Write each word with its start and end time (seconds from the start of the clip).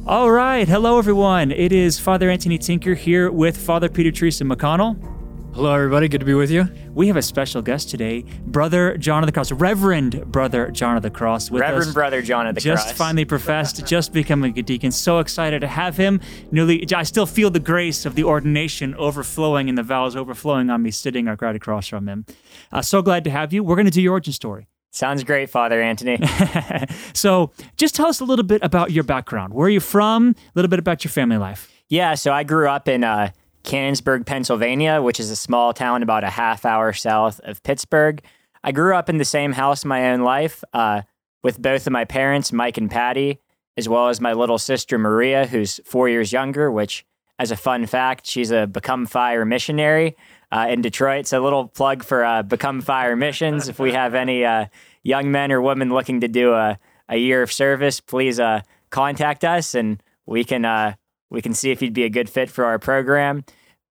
All 0.06 0.30
right. 0.30 0.66
Hello, 0.66 0.96
everyone. 0.96 1.52
It 1.52 1.72
is 1.72 1.98
Father 1.98 2.30
Anthony 2.30 2.56
Tinker 2.56 2.94
here 2.94 3.30
with 3.30 3.58
Father 3.58 3.90
Peter 3.90 4.10
Teresa 4.10 4.44
McConnell. 4.44 5.17
Hello, 5.54 5.72
everybody. 5.74 6.06
Good 6.06 6.20
to 6.20 6.24
be 6.24 6.34
with 6.34 6.52
you. 6.52 6.68
We 6.94 7.08
have 7.08 7.16
a 7.16 7.22
special 7.22 7.62
guest 7.62 7.90
today, 7.90 8.22
Brother 8.46 8.96
John 8.96 9.24
of 9.24 9.26
the 9.26 9.32
Cross, 9.32 9.50
Reverend 9.50 10.30
Brother 10.30 10.70
John 10.70 10.96
of 10.96 11.02
the 11.02 11.10
Cross, 11.10 11.50
with 11.50 11.62
Reverend 11.62 11.88
us. 11.88 11.94
Brother 11.94 12.22
John 12.22 12.46
of 12.46 12.54
the 12.54 12.60
just 12.60 12.82
Cross. 12.84 12.90
Just 12.90 12.96
finally 12.96 13.24
professed, 13.24 13.84
just 13.86 14.12
becoming 14.12 14.56
a 14.56 14.62
deacon. 14.62 14.92
So 14.92 15.18
excited 15.18 15.60
to 15.62 15.66
have 15.66 15.96
him. 15.96 16.20
Nearly, 16.52 16.86
I 16.94 17.02
still 17.02 17.26
feel 17.26 17.50
the 17.50 17.58
grace 17.58 18.06
of 18.06 18.14
the 18.14 18.22
ordination 18.22 18.94
overflowing 18.94 19.68
and 19.68 19.76
the 19.76 19.82
vows 19.82 20.14
overflowing 20.14 20.70
on 20.70 20.82
me, 20.82 20.92
sitting 20.92 21.26
right 21.26 21.56
across 21.56 21.88
from 21.88 22.08
him. 22.08 22.24
Uh, 22.70 22.80
so 22.80 23.02
glad 23.02 23.24
to 23.24 23.30
have 23.30 23.52
you. 23.52 23.64
We're 23.64 23.76
going 23.76 23.86
to 23.86 23.90
do 23.90 24.02
your 24.02 24.12
origin 24.12 24.32
story. 24.32 24.68
Sounds 24.92 25.24
great, 25.24 25.50
Father 25.50 25.82
Anthony. 25.82 26.20
so, 27.14 27.50
just 27.76 27.96
tell 27.96 28.06
us 28.06 28.20
a 28.20 28.24
little 28.24 28.44
bit 28.44 28.62
about 28.62 28.92
your 28.92 29.04
background. 29.04 29.52
Where 29.54 29.66
are 29.66 29.70
you 29.70 29.80
from? 29.80 30.36
A 30.38 30.50
little 30.54 30.68
bit 30.68 30.78
about 30.78 31.02
your 31.04 31.10
family 31.10 31.36
life. 31.36 31.68
yeah, 31.88 32.14
so 32.14 32.32
I 32.32 32.44
grew 32.44 32.68
up 32.68 32.86
in 32.86 33.02
uh, 33.02 33.30
Canonsburg, 33.68 34.24
Pennsylvania, 34.24 35.02
which 35.02 35.20
is 35.20 35.30
a 35.30 35.36
small 35.36 35.74
town 35.74 36.02
about 36.02 36.24
a 36.24 36.30
half 36.30 36.64
hour 36.64 36.92
south 36.94 37.38
of 37.44 37.62
Pittsburgh. 37.62 38.22
I 38.64 38.72
grew 38.72 38.96
up 38.96 39.10
in 39.10 39.18
the 39.18 39.24
same 39.24 39.52
house 39.52 39.84
my 39.84 40.10
own 40.10 40.22
life 40.22 40.64
uh, 40.72 41.02
with 41.42 41.60
both 41.60 41.86
of 41.86 41.92
my 41.92 42.06
parents, 42.06 42.50
Mike 42.50 42.78
and 42.78 42.90
Patty, 42.90 43.40
as 43.76 43.86
well 43.86 44.08
as 44.08 44.22
my 44.22 44.32
little 44.32 44.56
sister 44.56 44.98
Maria, 44.98 45.46
who's 45.46 45.80
four 45.84 46.08
years 46.08 46.32
younger, 46.32 46.72
which, 46.72 47.04
as 47.38 47.50
a 47.50 47.56
fun 47.56 47.84
fact, 47.84 48.26
she's 48.26 48.50
a 48.50 48.66
Become 48.66 49.04
Fire 49.04 49.44
missionary 49.44 50.16
uh, 50.50 50.66
in 50.70 50.80
Detroit. 50.80 51.26
So, 51.26 51.40
a 51.40 51.44
little 51.44 51.68
plug 51.68 52.02
for 52.02 52.24
uh, 52.24 52.42
Become 52.42 52.80
Fire 52.80 53.16
missions. 53.16 53.68
If 53.68 53.78
we 53.78 53.92
have 53.92 54.14
any 54.14 54.46
uh, 54.46 54.66
young 55.02 55.30
men 55.30 55.52
or 55.52 55.60
women 55.60 55.90
looking 55.90 56.22
to 56.22 56.28
do 56.28 56.54
a, 56.54 56.78
a 57.08 57.18
year 57.18 57.42
of 57.42 57.52
service, 57.52 58.00
please 58.00 58.40
uh, 58.40 58.62
contact 58.88 59.44
us 59.44 59.74
and 59.74 60.02
we 60.24 60.42
can 60.42 60.64
uh, 60.64 60.94
we 61.30 61.42
can 61.42 61.52
see 61.52 61.70
if 61.70 61.82
you'd 61.82 61.92
be 61.92 62.04
a 62.04 62.10
good 62.10 62.30
fit 62.30 62.50
for 62.50 62.64
our 62.64 62.78
program. 62.78 63.44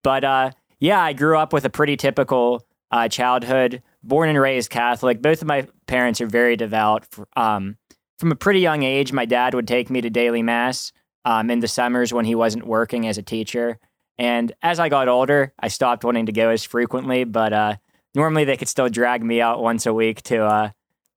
But 0.07 0.23
uh, 0.23 0.51
yeah, 0.79 1.03
I 1.03 1.11
grew 1.11 1.37
up 1.37 1.51
with 1.51 1.65
a 1.65 1.69
pretty 1.69 1.97
typical 1.97 2.65
uh, 2.91 3.09
childhood, 3.09 3.83
born 4.01 4.29
and 4.29 4.39
raised 4.39 4.69
Catholic. 4.69 5.21
Both 5.21 5.41
of 5.41 5.49
my 5.49 5.67
parents 5.85 6.21
are 6.21 6.27
very 6.27 6.55
devout. 6.55 7.05
Um, 7.35 7.75
from 8.17 8.31
a 8.31 8.35
pretty 8.35 8.61
young 8.61 8.83
age, 8.83 9.11
my 9.11 9.25
dad 9.25 9.53
would 9.53 9.67
take 9.67 9.89
me 9.89 9.99
to 9.99 10.09
daily 10.09 10.41
mass 10.41 10.93
um, 11.25 11.49
in 11.49 11.59
the 11.59 11.67
summers 11.67 12.13
when 12.13 12.23
he 12.23 12.35
wasn't 12.35 12.65
working 12.65 13.05
as 13.05 13.17
a 13.17 13.21
teacher. 13.21 13.79
And 14.17 14.53
as 14.61 14.79
I 14.79 14.87
got 14.87 15.09
older, 15.09 15.51
I 15.59 15.67
stopped 15.67 16.05
wanting 16.05 16.27
to 16.27 16.31
go 16.31 16.51
as 16.51 16.63
frequently. 16.63 17.25
But 17.25 17.51
uh, 17.51 17.75
normally, 18.15 18.45
they 18.45 18.55
could 18.55 18.69
still 18.69 18.87
drag 18.87 19.21
me 19.21 19.41
out 19.41 19.61
once 19.61 19.85
a 19.85 19.93
week 19.93 20.21
to 20.23 20.41
uh, 20.41 20.69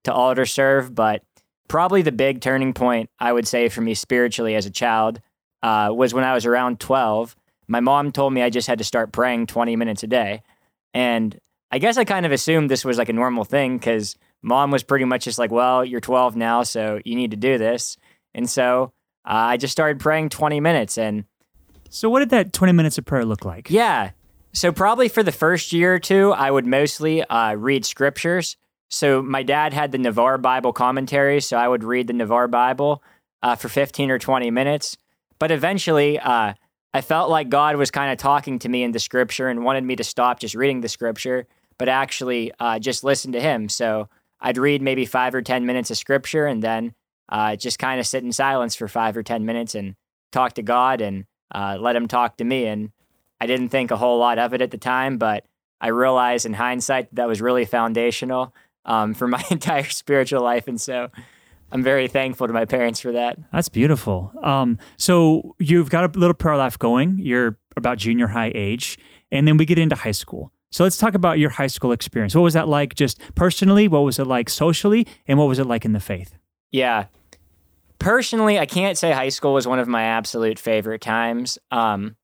to 0.02 0.12
altar 0.12 0.46
serve. 0.46 0.96
But 0.96 1.22
probably 1.68 2.02
the 2.02 2.10
big 2.10 2.40
turning 2.40 2.72
point, 2.72 3.08
I 3.20 3.32
would 3.32 3.46
say, 3.46 3.68
for 3.68 3.82
me 3.82 3.94
spiritually 3.94 4.56
as 4.56 4.66
a 4.66 4.70
child 4.70 5.20
uh, 5.62 5.92
was 5.94 6.12
when 6.12 6.24
I 6.24 6.34
was 6.34 6.44
around 6.44 6.80
12. 6.80 7.36
My 7.70 7.80
mom 7.80 8.10
told 8.10 8.32
me 8.32 8.42
I 8.42 8.50
just 8.50 8.66
had 8.66 8.78
to 8.78 8.84
start 8.84 9.12
praying 9.12 9.46
20 9.46 9.76
minutes 9.76 10.02
a 10.02 10.08
day. 10.08 10.42
And 10.92 11.38
I 11.70 11.78
guess 11.78 11.96
I 11.96 12.04
kind 12.04 12.26
of 12.26 12.32
assumed 12.32 12.68
this 12.68 12.84
was 12.84 12.98
like 12.98 13.08
a 13.08 13.12
normal 13.12 13.44
thing 13.44 13.78
because 13.78 14.16
mom 14.42 14.72
was 14.72 14.82
pretty 14.82 15.04
much 15.04 15.24
just 15.24 15.38
like, 15.38 15.52
well, 15.52 15.84
you're 15.84 16.00
12 16.00 16.34
now, 16.34 16.64
so 16.64 16.98
you 17.04 17.14
need 17.14 17.30
to 17.30 17.36
do 17.36 17.58
this. 17.58 17.96
And 18.34 18.50
so 18.50 18.92
uh, 19.24 19.54
I 19.54 19.56
just 19.56 19.70
started 19.70 20.00
praying 20.00 20.30
20 20.30 20.58
minutes. 20.58 20.98
And 20.98 21.26
So, 21.90 22.10
what 22.10 22.18
did 22.18 22.30
that 22.30 22.52
20 22.52 22.72
minutes 22.72 22.98
of 22.98 23.04
prayer 23.04 23.24
look 23.24 23.44
like? 23.44 23.70
yeah, 23.70 24.10
so 24.52 24.72
probably 24.72 25.08
for 25.08 25.22
the 25.22 25.30
first 25.30 25.72
year 25.72 25.94
or 25.94 26.00
two, 26.00 26.32
I 26.32 26.50
would 26.50 26.66
mostly 26.66 27.22
uh, 27.22 27.54
read 27.54 27.84
scriptures. 27.86 28.56
So 28.88 29.22
my 29.22 29.44
dad 29.44 29.72
had 29.72 29.92
the 29.92 29.98
Navarre 29.98 30.38
Bible 30.38 30.72
commentary, 30.72 31.40
so 31.40 31.56
I 31.56 31.68
would 31.68 31.84
read 31.84 32.08
the 32.08 32.12
Navarre 32.14 32.48
Bible 32.48 33.00
uh, 33.44 33.54
for 33.54 33.68
15 33.68 34.10
or 34.10 34.18
20 34.18 34.50
minutes. 34.50 34.96
But 35.38 35.52
eventually, 35.52 36.18
uh, 36.18 36.54
I 36.92 37.00
felt 37.00 37.30
like 37.30 37.48
God 37.48 37.76
was 37.76 37.90
kind 37.90 38.10
of 38.10 38.18
talking 38.18 38.58
to 38.60 38.68
me 38.68 38.82
in 38.82 38.92
the 38.92 38.98
scripture 38.98 39.48
and 39.48 39.64
wanted 39.64 39.84
me 39.84 39.96
to 39.96 40.04
stop 40.04 40.40
just 40.40 40.54
reading 40.54 40.80
the 40.80 40.88
scripture, 40.88 41.46
but 41.78 41.88
actually 41.88 42.52
uh, 42.58 42.78
just 42.78 43.04
listen 43.04 43.32
to 43.32 43.40
Him. 43.40 43.68
So 43.68 44.08
I'd 44.40 44.58
read 44.58 44.82
maybe 44.82 45.06
five 45.06 45.34
or 45.34 45.42
10 45.42 45.66
minutes 45.66 45.90
of 45.90 45.98
scripture 45.98 46.46
and 46.46 46.62
then 46.62 46.94
uh, 47.28 47.54
just 47.56 47.78
kind 47.78 48.00
of 48.00 48.06
sit 48.06 48.24
in 48.24 48.32
silence 48.32 48.74
for 48.74 48.88
five 48.88 49.16
or 49.16 49.22
10 49.22 49.44
minutes 49.44 49.74
and 49.74 49.94
talk 50.32 50.54
to 50.54 50.62
God 50.62 51.00
and 51.00 51.26
uh, 51.54 51.76
let 51.80 51.94
Him 51.94 52.08
talk 52.08 52.36
to 52.38 52.44
me. 52.44 52.66
And 52.66 52.90
I 53.40 53.46
didn't 53.46 53.68
think 53.68 53.90
a 53.90 53.96
whole 53.96 54.18
lot 54.18 54.38
of 54.38 54.52
it 54.52 54.60
at 54.60 54.72
the 54.72 54.78
time, 54.78 55.16
but 55.16 55.44
I 55.80 55.88
realized 55.88 56.44
in 56.44 56.54
hindsight 56.54 57.10
that, 57.10 57.16
that 57.16 57.28
was 57.28 57.40
really 57.40 57.64
foundational 57.64 58.52
um, 58.84 59.14
for 59.14 59.28
my 59.28 59.42
entire 59.50 59.88
spiritual 59.88 60.42
life. 60.42 60.66
And 60.66 60.80
so 60.80 61.10
I'm 61.72 61.82
very 61.82 62.08
thankful 62.08 62.46
to 62.46 62.52
my 62.52 62.64
parents 62.64 63.00
for 63.00 63.12
that. 63.12 63.38
That's 63.52 63.68
beautiful. 63.68 64.32
Um, 64.42 64.78
so 64.96 65.54
you've 65.58 65.90
got 65.90 66.16
a 66.16 66.18
little 66.18 66.34
prayer 66.34 66.56
life 66.56 66.78
going. 66.78 67.18
You're 67.18 67.58
about 67.76 67.98
junior 67.98 68.26
high 68.26 68.52
age, 68.54 68.98
and 69.30 69.46
then 69.46 69.56
we 69.56 69.64
get 69.64 69.78
into 69.78 69.96
high 69.96 70.10
school. 70.10 70.52
So 70.72 70.84
let's 70.84 70.98
talk 70.98 71.14
about 71.14 71.38
your 71.38 71.50
high 71.50 71.66
school 71.66 71.92
experience. 71.92 72.34
What 72.34 72.42
was 72.42 72.54
that 72.54 72.68
like, 72.68 72.94
just 72.94 73.20
personally? 73.34 73.88
What 73.88 74.00
was 74.00 74.18
it 74.18 74.26
like 74.26 74.48
socially, 74.48 75.06
and 75.26 75.38
what 75.38 75.48
was 75.48 75.58
it 75.58 75.66
like 75.66 75.84
in 75.84 75.92
the 75.92 76.00
faith? 76.00 76.36
Yeah. 76.70 77.06
Personally, 77.98 78.58
I 78.58 78.66
can't 78.66 78.96
say 78.96 79.12
high 79.12 79.28
school 79.28 79.52
was 79.52 79.66
one 79.66 79.78
of 79.78 79.88
my 79.88 80.04
absolute 80.04 80.58
favorite 80.58 81.00
times. 81.00 81.58
Um, 81.70 82.16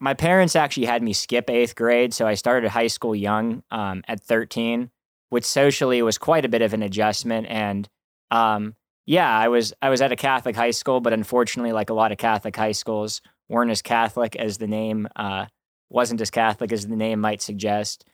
my 0.00 0.14
parents 0.14 0.56
actually 0.56 0.86
had 0.86 1.02
me 1.02 1.12
skip 1.12 1.48
eighth 1.48 1.74
grade, 1.74 2.12
so 2.12 2.26
I 2.26 2.34
started 2.34 2.70
high 2.70 2.88
school 2.88 3.14
young 3.14 3.62
um, 3.70 4.02
at 4.06 4.20
13, 4.20 4.90
which 5.30 5.44
socially 5.44 6.02
was 6.02 6.18
quite 6.18 6.44
a 6.44 6.48
bit 6.48 6.60
of 6.60 6.74
an 6.74 6.82
adjustment. 6.82 7.46
And 7.48 7.88
um, 8.30 8.74
yeah, 9.06 9.30
I 9.30 9.48
was 9.48 9.72
I 9.82 9.90
was 9.90 10.00
at 10.00 10.12
a 10.12 10.16
Catholic 10.16 10.56
high 10.56 10.70
school, 10.70 11.00
but 11.00 11.12
unfortunately, 11.12 11.72
like 11.72 11.90
a 11.90 11.94
lot 11.94 12.12
of 12.12 12.18
Catholic 12.18 12.56
high 12.56 12.72
schools, 12.72 13.20
weren't 13.48 13.70
as 13.70 13.82
Catholic 13.82 14.36
as 14.36 14.58
the 14.58 14.66
name 14.66 15.06
uh, 15.16 15.46
wasn't 15.90 16.20
as 16.20 16.30
Catholic 16.30 16.72
as 16.72 16.86
the 16.86 16.96
name 16.96 17.20
might 17.20 17.42
suggest. 17.42 18.04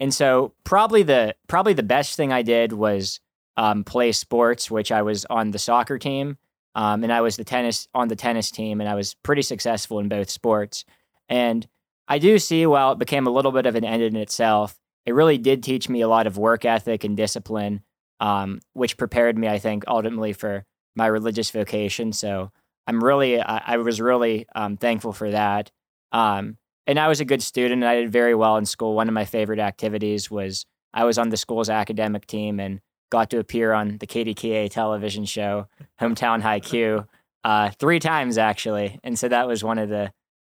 And 0.00 0.12
so 0.14 0.54
probably 0.64 1.02
the 1.02 1.34
probably 1.48 1.72
the 1.72 1.82
best 1.82 2.16
thing 2.16 2.32
I 2.32 2.42
did 2.42 2.72
was 2.72 3.20
um, 3.56 3.84
play 3.84 4.12
sports, 4.12 4.70
which 4.70 4.92
I 4.92 5.02
was 5.02 5.24
on 5.26 5.50
the 5.50 5.58
soccer 5.58 5.98
team, 5.98 6.38
um, 6.74 7.02
and 7.02 7.12
I 7.12 7.20
was 7.20 7.36
the 7.36 7.44
tennis 7.44 7.88
on 7.94 8.08
the 8.08 8.16
tennis 8.16 8.50
team, 8.50 8.80
and 8.80 8.88
I 8.88 8.94
was 8.94 9.14
pretty 9.22 9.42
successful 9.42 9.98
in 9.98 10.08
both 10.08 10.30
sports. 10.30 10.84
And 11.28 11.66
I 12.06 12.18
do 12.18 12.38
see 12.38 12.64
while 12.66 12.92
it 12.92 12.98
became 12.98 13.26
a 13.26 13.30
little 13.30 13.52
bit 13.52 13.66
of 13.66 13.74
an 13.74 13.84
end 13.84 14.02
in 14.02 14.16
itself, 14.16 14.78
it 15.04 15.14
really 15.14 15.38
did 15.38 15.62
teach 15.62 15.88
me 15.88 16.00
a 16.00 16.08
lot 16.08 16.26
of 16.26 16.38
work 16.38 16.64
ethic 16.64 17.04
and 17.04 17.16
discipline, 17.16 17.82
um, 18.20 18.60
which 18.72 18.96
prepared 18.96 19.38
me, 19.38 19.48
I 19.48 19.58
think, 19.58 19.84
ultimately 19.86 20.32
for 20.32 20.64
my 20.96 21.06
religious 21.06 21.50
vocation. 21.50 22.12
So 22.12 22.50
I'm 22.86 23.02
really, 23.02 23.40
I, 23.40 23.62
I 23.66 23.76
was 23.76 24.00
really 24.00 24.46
um, 24.54 24.76
thankful 24.76 25.12
for 25.12 25.30
that. 25.30 25.70
Um, 26.12 26.56
and 26.86 26.98
I 26.98 27.08
was 27.08 27.20
a 27.20 27.24
good 27.24 27.42
student. 27.42 27.82
And 27.82 27.88
I 27.88 27.96
did 27.96 28.10
very 28.10 28.34
well 28.34 28.56
in 28.56 28.64
school. 28.64 28.94
One 28.94 29.08
of 29.08 29.14
my 29.14 29.24
favorite 29.24 29.60
activities 29.60 30.30
was 30.30 30.64
I 30.92 31.04
was 31.04 31.18
on 31.18 31.28
the 31.28 31.36
school's 31.36 31.68
academic 31.68 32.26
team 32.26 32.58
and 32.58 32.80
got 33.10 33.30
to 33.30 33.38
appear 33.38 33.72
on 33.72 33.98
the 33.98 34.06
KDKA 34.06 34.70
television 34.70 35.24
show, 35.24 35.68
Hometown 36.00 36.62
Q, 36.62 37.06
uh, 37.44 37.70
three 37.78 37.98
times 37.98 38.38
actually. 38.38 38.98
And 39.04 39.18
so 39.18 39.28
that 39.28 39.46
was 39.46 39.62
one 39.62 39.78
of 39.78 39.88
the 39.88 40.12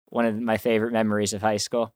one 0.09 0.27
of 0.27 0.39
my 0.39 0.59
favorite 0.59 0.93
memories 0.93 1.33
of 1.33 1.41
high 1.41 1.57
school. 1.57 1.95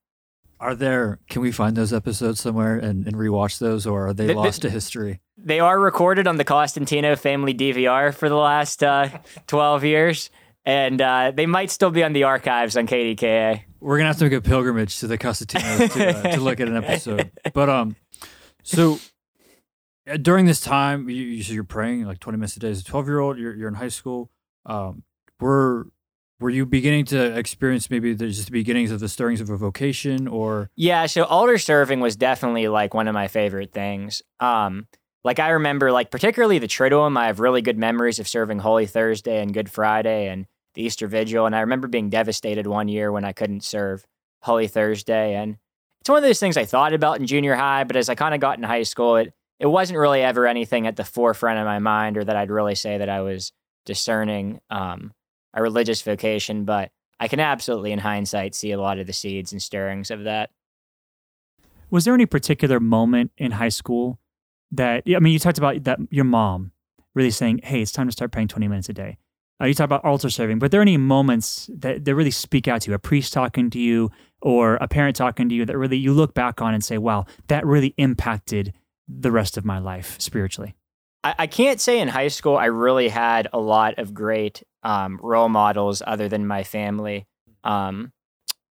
Are 0.58 0.74
there? 0.74 1.18
Can 1.28 1.42
we 1.42 1.52
find 1.52 1.76
those 1.76 1.92
episodes 1.92 2.40
somewhere 2.40 2.76
and, 2.78 3.06
and 3.06 3.14
rewatch 3.16 3.58
those, 3.58 3.86
or 3.86 4.06
are 4.08 4.12
they 4.14 4.26
The- 4.28 4.32
the- 4.34 4.38
lost 4.40 4.62
to 4.62 4.70
history? 4.70 5.20
They 5.38 5.60
are 5.60 5.78
recorded 5.78 6.26
on 6.26 6.38
the 6.38 6.44
Costantino 6.44 7.14
family 7.14 7.52
DVR 7.54 8.14
for 8.14 8.28
the 8.30 8.36
last 8.36 8.82
uh, 8.82 9.10
12 9.46 9.84
years, 9.84 10.30
and 10.64 11.00
uh, 11.00 11.30
they 11.34 11.44
might 11.46 11.70
still 11.70 11.90
be 11.90 12.02
on 12.02 12.14
the 12.14 12.22
archives 12.24 12.76
on 12.76 12.86
KDKA. 12.86 13.62
We're 13.80 13.98
gonna 13.98 14.08
have 14.08 14.16
to 14.18 14.24
make 14.24 14.32
a 14.32 14.40
pilgrimage 14.40 14.98
to 15.00 15.06
the 15.06 15.18
Costantino 15.18 15.86
to, 15.88 16.08
uh, 16.08 16.32
to 16.36 16.40
look 16.40 16.58
at 16.60 16.68
an 16.68 16.76
episode. 16.76 17.30
But 17.52 17.68
um, 17.68 17.96
so 18.62 18.98
uh, 20.10 20.16
during 20.16 20.46
this 20.46 20.60
time, 20.60 21.08
you, 21.10 21.22
you 21.22 21.42
said 21.42 21.54
you're 21.54 21.64
praying 21.64 22.04
like 22.06 22.18
20 22.18 22.38
minutes 22.38 22.56
a 22.56 22.60
day 22.60 22.70
as 22.70 22.80
a 22.80 22.84
12 22.84 23.06
year 23.06 23.18
old. 23.20 23.38
You're 23.38 23.54
you're 23.54 23.68
in 23.68 23.74
high 23.74 23.88
school. 23.88 24.30
Um, 24.64 25.02
were 25.38 25.86
were 26.40 26.50
you 26.50 26.66
beginning 26.66 27.04
to 27.06 27.36
experience 27.36 27.90
maybe 27.90 28.12
the, 28.12 28.28
just 28.28 28.46
the 28.46 28.52
beginnings 28.52 28.90
of 28.90 29.00
the 29.00 29.08
stirrings 29.08 29.40
of 29.40 29.50
a 29.50 29.56
vocation, 29.56 30.28
or 30.28 30.70
Yeah, 30.76 31.06
so 31.06 31.24
altar 31.24 31.58
serving 31.58 32.00
was 32.00 32.16
definitely 32.16 32.68
like 32.68 32.94
one 32.94 33.08
of 33.08 33.14
my 33.14 33.28
favorite 33.28 33.72
things. 33.72 34.22
Um, 34.40 34.86
like 35.24 35.38
I 35.38 35.50
remember, 35.50 35.90
like 35.92 36.10
particularly 36.10 36.58
the 36.58 36.68
Triduum. 36.68 37.18
I 37.18 37.26
have 37.26 37.40
really 37.40 37.62
good 37.62 37.78
memories 37.78 38.18
of 38.18 38.28
serving 38.28 38.60
Holy 38.60 38.86
Thursday 38.86 39.42
and 39.42 39.52
Good 39.52 39.70
Friday 39.70 40.28
and 40.28 40.46
the 40.74 40.82
Easter 40.82 41.08
Vigil. 41.08 41.46
And 41.46 41.56
I 41.56 41.60
remember 41.60 41.88
being 41.88 42.10
devastated 42.10 42.66
one 42.66 42.86
year 42.86 43.10
when 43.10 43.24
I 43.24 43.32
couldn't 43.32 43.64
serve 43.64 44.06
Holy 44.42 44.68
Thursday. 44.68 45.34
And 45.34 45.56
it's 46.00 46.08
one 46.08 46.18
of 46.18 46.22
those 46.22 46.38
things 46.38 46.56
I 46.56 46.64
thought 46.64 46.92
about 46.92 47.18
in 47.18 47.26
junior 47.26 47.56
high, 47.56 47.82
but 47.82 47.96
as 47.96 48.08
I 48.08 48.14
kind 48.14 48.34
of 48.34 48.40
got 48.40 48.58
in 48.58 48.62
high 48.62 48.84
school, 48.84 49.16
it 49.16 49.32
it 49.58 49.66
wasn't 49.66 49.98
really 49.98 50.22
ever 50.22 50.46
anything 50.46 50.86
at 50.86 50.96
the 50.96 51.04
forefront 51.04 51.58
of 51.58 51.64
my 51.64 51.78
mind, 51.78 52.18
or 52.18 52.24
that 52.24 52.36
I'd 52.36 52.50
really 52.50 52.74
say 52.74 52.98
that 52.98 53.08
I 53.08 53.22
was 53.22 53.52
discerning 53.86 54.60
um, 54.68 55.12
a 55.56 55.62
religious 55.62 56.02
vocation, 56.02 56.64
but 56.64 56.90
I 57.18 57.28
can 57.28 57.40
absolutely, 57.40 57.92
in 57.92 57.98
hindsight, 57.98 58.54
see 58.54 58.72
a 58.72 58.80
lot 58.80 58.98
of 58.98 59.06
the 59.06 59.12
seeds 59.12 59.50
and 59.50 59.60
stirrings 59.60 60.10
of 60.10 60.24
that. 60.24 60.50
Was 61.90 62.04
there 62.04 62.14
any 62.14 62.26
particular 62.26 62.78
moment 62.78 63.32
in 63.38 63.52
high 63.52 63.70
school 63.70 64.20
that, 64.72 65.04
I 65.06 65.18
mean, 65.18 65.32
you 65.32 65.38
talked 65.38 65.58
about 65.58 65.82
that 65.84 65.98
your 66.10 66.24
mom 66.24 66.72
really 67.14 67.30
saying, 67.30 67.60
hey, 67.64 67.80
it's 67.80 67.92
time 67.92 68.06
to 68.06 68.12
start 68.12 68.32
praying 68.32 68.48
20 68.48 68.68
minutes 68.68 68.88
a 68.90 68.92
day. 68.92 69.16
Uh, 69.58 69.64
you 69.64 69.72
talk 69.72 69.86
about 69.86 70.04
altar 70.04 70.28
serving, 70.28 70.58
but 70.58 70.66
are 70.66 70.68
there 70.68 70.82
any 70.82 70.98
moments 70.98 71.70
that, 71.74 72.04
that 72.04 72.14
really 72.14 72.30
speak 72.30 72.68
out 72.68 72.82
to 72.82 72.90
you? 72.90 72.94
A 72.94 72.98
priest 72.98 73.32
talking 73.32 73.70
to 73.70 73.78
you 73.78 74.10
or 74.42 74.74
a 74.76 74.86
parent 74.86 75.16
talking 75.16 75.48
to 75.48 75.54
you 75.54 75.64
that 75.64 75.78
really 75.78 75.96
you 75.96 76.12
look 76.12 76.34
back 76.34 76.60
on 76.60 76.74
and 76.74 76.84
say, 76.84 76.98
wow, 76.98 77.24
that 77.46 77.64
really 77.64 77.94
impacted 77.96 78.74
the 79.08 79.32
rest 79.32 79.56
of 79.56 79.64
my 79.64 79.78
life 79.78 80.20
spiritually? 80.20 80.74
I, 81.26 81.34
I 81.40 81.46
can't 81.48 81.80
say 81.80 81.98
in 81.98 82.06
high 82.06 82.28
school 82.28 82.56
I 82.56 82.66
really 82.66 83.08
had 83.08 83.48
a 83.52 83.58
lot 83.58 83.98
of 83.98 84.14
great 84.14 84.62
um, 84.84 85.18
role 85.20 85.48
models 85.48 86.00
other 86.06 86.28
than 86.28 86.46
my 86.46 86.62
family 86.62 87.26
um, 87.64 88.12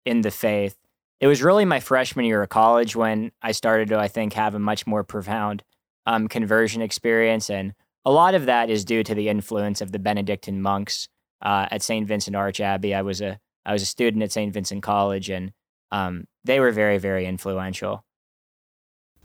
in 0.05 0.21
the 0.21 0.31
faith. 0.31 0.77
It 1.19 1.27
was 1.27 1.43
really 1.43 1.65
my 1.65 1.81
freshman 1.81 2.27
year 2.27 2.43
of 2.43 2.51
college 2.51 2.95
when 2.95 3.33
I 3.43 3.51
started 3.51 3.89
to, 3.89 3.99
I 3.99 4.07
think, 4.07 4.35
have 4.35 4.55
a 4.55 4.61
much 4.61 4.87
more 4.87 5.03
profound 5.03 5.65
um, 6.07 6.29
conversion 6.29 6.81
experience. 6.81 7.51
And 7.51 7.75
a 8.05 8.13
lot 8.13 8.37
of 8.37 8.47
that 8.47 8.71
is 8.71 8.85
due 8.85 9.03
to 9.03 9.17
the 9.17 9.29
influence 9.29 9.81
of 9.81 9.91
the 9.91 9.99
Benedictine 9.99 10.63
monks 10.63 11.09
uh, 11.43 11.67
at 11.73 11.83
St. 11.83 12.07
Vincent 12.07 12.37
Archabbey. 12.37 12.95
I 12.95 13.03
was 13.03 13.21
a 13.21 13.41
I 13.67 13.73
was 13.73 13.83
a 13.83 13.87
student 13.87 14.23
at 14.23 14.31
St. 14.31 14.53
Vincent 14.53 14.83
College, 14.83 15.31
and 15.31 15.51
um, 15.91 16.27
they 16.45 16.61
were 16.61 16.71
very, 16.71 16.99
very 16.99 17.27
influential. 17.27 18.05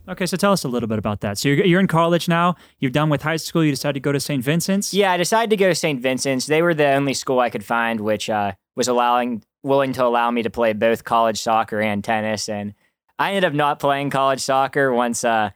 Okay, 0.09 0.25
so 0.25 0.38
tell 0.38 0.51
us 0.51 0.63
a 0.63 0.67
little 0.67 0.89
bit 0.89 0.97
about 0.97 1.21
that. 1.21 1.38
So 1.38 1.50
you're, 1.50 1.63
you're 1.63 1.79
in 1.79 1.88
college 1.88 2.27
now. 2.27 2.56
You're 2.79 2.89
done 2.89 3.09
with 3.09 3.21
high 3.21 3.35
school. 3.38 3.63
You 3.63 3.69
decided 3.69 3.94
to 3.94 4.00
go 4.00 4.11
to 4.11 4.19
St. 4.19 4.44
Vincent's. 4.44 4.91
Yeah, 4.91 5.11
I 5.11 5.17
decided 5.17 5.51
to 5.51 5.56
go 5.56 5.69
to 5.69 5.75
St. 5.75 6.01
Vincent's. 6.01 6.47
They 6.47 6.63
were 6.63 6.73
the 6.73 6.94
only 6.94 7.13
school 7.13 7.39
I 7.39 7.51
could 7.51 7.63
find 7.63 8.00
which 8.00 8.27
uh, 8.27 8.53
was 8.75 8.88
allowing 8.88 9.44
willing 9.61 9.94
to 9.94 10.03
allow 10.03 10.31
me 10.31 10.41
to 10.41 10.50
play 10.50 10.73
both 10.73 11.03
college 11.03 11.39
soccer 11.39 11.79
and 11.79 12.03
tennis. 12.03 12.50
And 12.50 12.73
I 13.19 13.29
ended 13.33 13.45
up 13.45 13.53
not 13.53 13.79
playing 13.79 14.09
college 14.09 14.39
soccer 14.39 14.91
once 14.91 15.23
uh, 15.23 15.51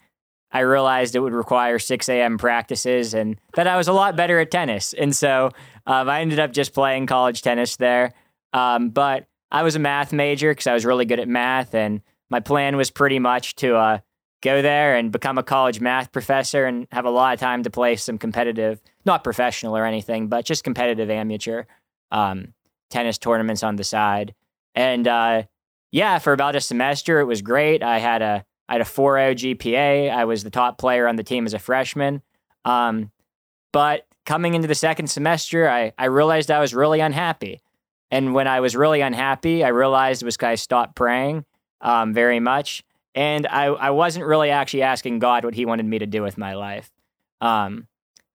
I 0.52 0.60
realized 0.60 1.16
it 1.16 1.20
would 1.20 1.34
require 1.34 1.80
6 1.80 2.10
a.m. 2.10 2.38
practices 2.38 3.16
and 3.16 3.40
that 3.56 3.66
I 3.66 3.76
was 3.76 3.88
a 3.88 3.94
lot 3.94 4.16
better 4.16 4.40
at 4.40 4.52
tennis. 4.52 4.94
And 4.94 5.16
so 5.16 5.50
um, 5.88 6.08
I 6.10 6.22
ended 6.22 6.40
up 6.40 6.52
just 6.52 6.74
playing 6.74 7.08
college 7.08 7.42
tennis 7.42 7.78
there. 7.78 8.14
Um, 8.52 8.90
but 8.90 9.26
I 9.50 9.64
was 9.64 9.76
a 9.76 9.80
math 9.80 10.14
major 10.14 10.52
because 10.52 10.68
I 10.68 10.74
was 10.74 10.86
really 10.86 11.06
good 11.06 11.20
at 11.20 11.28
math. 11.28 11.74
And 11.74 12.02
my 12.30 12.40
plan 12.40 12.78
was 12.78 12.92
pretty 12.92 13.18
much 13.18 13.56
to 13.56 13.76
uh, 13.76 14.00
go 14.44 14.62
there 14.62 14.96
and 14.96 15.12
become 15.12 15.38
a 15.38 15.44
college 15.44 15.80
math 15.80 16.12
professor 16.12 16.66
and 16.66 16.86
have 16.92 17.06
a 17.06 17.10
lot 17.10 17.34
of 17.34 17.40
time 17.40 17.64
to 17.64 17.70
play 17.70 17.96
some 17.96 18.18
competitive, 18.18 18.82
not 19.06 19.24
professional 19.24 19.76
or 19.76 19.86
anything, 19.86 20.28
but 20.28 20.46
just 20.46 20.64
competitive 20.64 21.10
amateur 21.10 21.64
um, 22.12 22.54
tennis 22.90 23.18
tournaments 23.18 23.64
on 23.64 23.78
the 23.78 23.84
side. 23.84 24.36
And 24.76 25.08
uh, 25.08 25.44
yeah, 25.92 26.20
for 26.20 26.34
about 26.34 26.56
a 26.56 26.62
semester, 26.62 27.20
it 27.22 27.26
was 27.26 27.42
great. 27.42 27.82
I 27.82 27.98
had 28.00 28.22
a 28.22 28.46
I 28.70 28.74
had 28.74 28.82
a 28.82 28.86
4.0 28.86 29.58
GPA. 29.58 30.10
I 30.10 30.26
was 30.26 30.44
the 30.44 30.50
top 30.50 30.78
player 30.78 31.08
on 31.08 31.16
the 31.16 31.24
team 31.24 31.46
as 31.46 31.54
a 31.54 31.60
freshman. 31.60 32.22
Um, 32.64 33.12
but 33.72 34.08
coming 34.26 34.54
into 34.54 34.68
the 34.70 34.76
second 34.76 35.08
semester, 35.08 35.70
I, 35.70 35.92
I 35.98 36.06
realized 36.06 36.50
I 36.50 36.62
was 36.62 36.74
really 36.74 37.02
unhappy. 37.02 37.62
And 38.10 38.34
when 38.34 38.48
I 38.48 38.62
was 38.62 38.76
really 38.76 39.02
unhappy, 39.02 39.66
I 39.66 39.70
realized 39.70 40.22
it 40.22 40.26
was 40.26 40.38
because 40.38 40.48
I 40.48 40.56
stopped 40.56 40.96
praying 40.96 41.44
um, 41.82 42.14
very 42.14 42.40
much 42.40 42.84
and 43.16 43.48
I, 43.48 43.66
I 43.66 43.90
wasn't 43.92 44.26
really 44.26 44.50
actually 44.50 44.84
asking 44.84 45.20
God 45.20 45.46
what 45.46 45.56
He 45.56 45.66
wanted 45.66 45.86
me 45.86 46.00
to 46.00 46.06
do 46.06 46.22
with 46.22 46.38
my 46.38 46.56
life. 46.56 46.92
Um, 47.42 47.88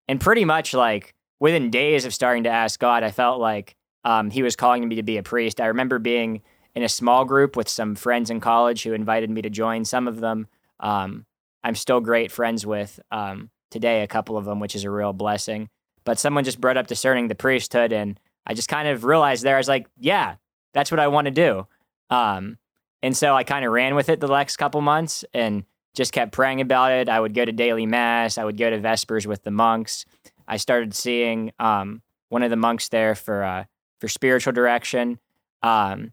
and 0.06 0.20
pretty 0.20 0.44
much 0.44 0.74
like 0.74 1.14
within 1.40 1.70
days 1.70 2.04
of 2.04 2.14
starting 2.14 2.44
to 2.44 2.50
ask 2.50 2.78
God, 2.78 3.02
I 3.02 3.10
felt 3.10 3.40
like 3.40 3.76
um, 4.04 4.30
He 4.30 4.42
was 4.42 4.56
calling 4.56 4.88
me 4.88 4.96
to 4.96 5.02
be 5.02 5.16
a 5.16 5.22
priest. 5.22 5.60
I 5.60 5.66
remember 5.66 5.98
being 5.98 6.42
in 6.74 6.82
a 6.82 6.88
small 6.88 7.24
group 7.24 7.56
with 7.56 7.68
some 7.68 7.94
friends 7.94 8.30
in 8.30 8.40
college 8.40 8.82
who 8.82 8.92
invited 8.92 9.30
me 9.30 9.42
to 9.42 9.50
join. 9.50 9.84
Some 9.84 10.06
of 10.06 10.20
them 10.20 10.46
um, 10.80 11.26
I'm 11.62 11.74
still 11.74 12.00
great 12.00 12.30
friends 12.30 12.64
with 12.64 13.00
um, 13.10 13.50
today, 13.70 14.02
a 14.02 14.06
couple 14.06 14.36
of 14.36 14.44
them, 14.44 14.60
which 14.60 14.74
is 14.74 14.84
a 14.84 14.90
real 14.90 15.12
blessing. 15.12 15.68
But 16.04 16.18
someone 16.18 16.44
just 16.44 16.60
brought 16.60 16.76
up 16.76 16.86
discerning 16.86 17.28
the 17.28 17.34
priesthood, 17.34 17.92
and 17.92 18.18
I 18.46 18.54
just 18.54 18.68
kind 18.68 18.88
of 18.88 19.04
realized 19.04 19.42
there, 19.42 19.56
I 19.56 19.58
was 19.58 19.68
like, 19.68 19.86
yeah, 19.98 20.36
that's 20.72 20.90
what 20.90 21.00
I 21.00 21.08
want 21.08 21.26
to 21.26 21.30
do. 21.30 21.66
Um, 22.10 22.58
and 23.02 23.16
so 23.16 23.34
I 23.34 23.44
kind 23.44 23.64
of 23.64 23.72
ran 23.72 23.94
with 23.94 24.08
it 24.08 24.20
the 24.20 24.26
next 24.26 24.56
couple 24.56 24.80
months 24.80 25.24
and 25.32 25.64
just 25.94 26.12
kept 26.12 26.32
praying 26.32 26.60
about 26.60 26.92
it. 26.92 27.08
I 27.08 27.18
would 27.18 27.34
go 27.34 27.44
to 27.44 27.52
daily 27.52 27.86
mass. 27.86 28.38
I 28.38 28.44
would 28.44 28.56
go 28.56 28.70
to 28.70 28.78
vespers 28.78 29.26
with 29.26 29.42
the 29.42 29.50
monks. 29.50 30.04
I 30.46 30.56
started 30.56 30.94
seeing 30.94 31.52
um, 31.58 32.02
one 32.28 32.42
of 32.42 32.50
the 32.50 32.56
monks 32.56 32.88
there 32.88 33.14
for 33.14 33.42
uh, 33.42 33.64
for 34.00 34.08
spiritual 34.08 34.52
direction. 34.52 35.18
Um, 35.62 36.12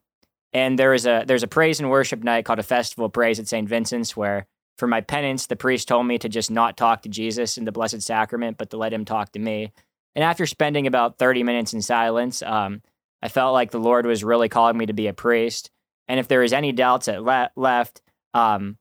and 0.54 0.80
there 0.80 0.92
was 0.92 1.06
a 1.06 1.24
there's 1.28 1.44
a 1.44 1.48
praise 1.48 1.80
and 1.80 1.90
worship 1.90 2.24
night 2.24 2.46
called 2.46 2.60
a 2.60 2.64
festival 2.64 3.06
of 3.06 3.14
praise 3.14 3.40
at 3.40 3.48
St. 3.48 3.68
Vincent's 3.68 4.16
where 4.16 4.48
for 4.78 4.88
my 4.88 5.02
penance 5.02 5.48
the 5.48 5.56
priest 5.56 5.88
told 5.88 6.06
me 6.06 6.18
to 6.18 6.30
just 6.30 6.52
not 6.52 6.78
talk 6.78 7.02
to 7.04 7.10
Jesus 7.10 7.58
in 7.58 7.66
the 7.66 7.72
Blessed 7.72 8.02
Sacrament, 8.02 8.58
but 8.58 8.70
to 8.72 8.78
let 8.78 8.94
him 8.94 9.06
talk 9.06 9.32
to 9.34 9.40
me. 9.40 9.72
And 10.16 10.24
after 10.24 10.46
spending 10.46 10.88
about 10.88 11.18
30 11.18 11.44
minutes 11.44 11.74
in 11.74 11.82
silence, 11.82 12.42
um, 12.42 12.82
I 13.22 13.28
felt 13.28 13.54
like 13.54 13.72
the 13.72 13.80
Lord 13.80 14.06
was 14.06 14.24
really 14.24 14.50
calling 14.50 14.78
me 14.78 14.86
to 14.86 14.94
be 14.94 15.08
a 15.08 15.14
priest. 15.14 15.72
And 16.08 16.20
if 16.20 16.28
there 16.28 16.42
was 16.42 16.54
any 16.54 16.72
doubts 16.72 17.08
le- 17.08 17.52
left, 17.56 18.02
um, 18.34 18.78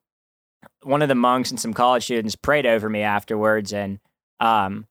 one 0.83 1.01
of 1.01 1.09
the 1.09 1.15
monks 1.15 1.51
and 1.51 1.59
some 1.59 1.73
college 1.73 2.03
students 2.03 2.35
prayed 2.35 2.65
over 2.65 2.89
me 2.89 3.01
afterwards. 3.01 3.73
And 3.73 3.99
um, 4.39 4.87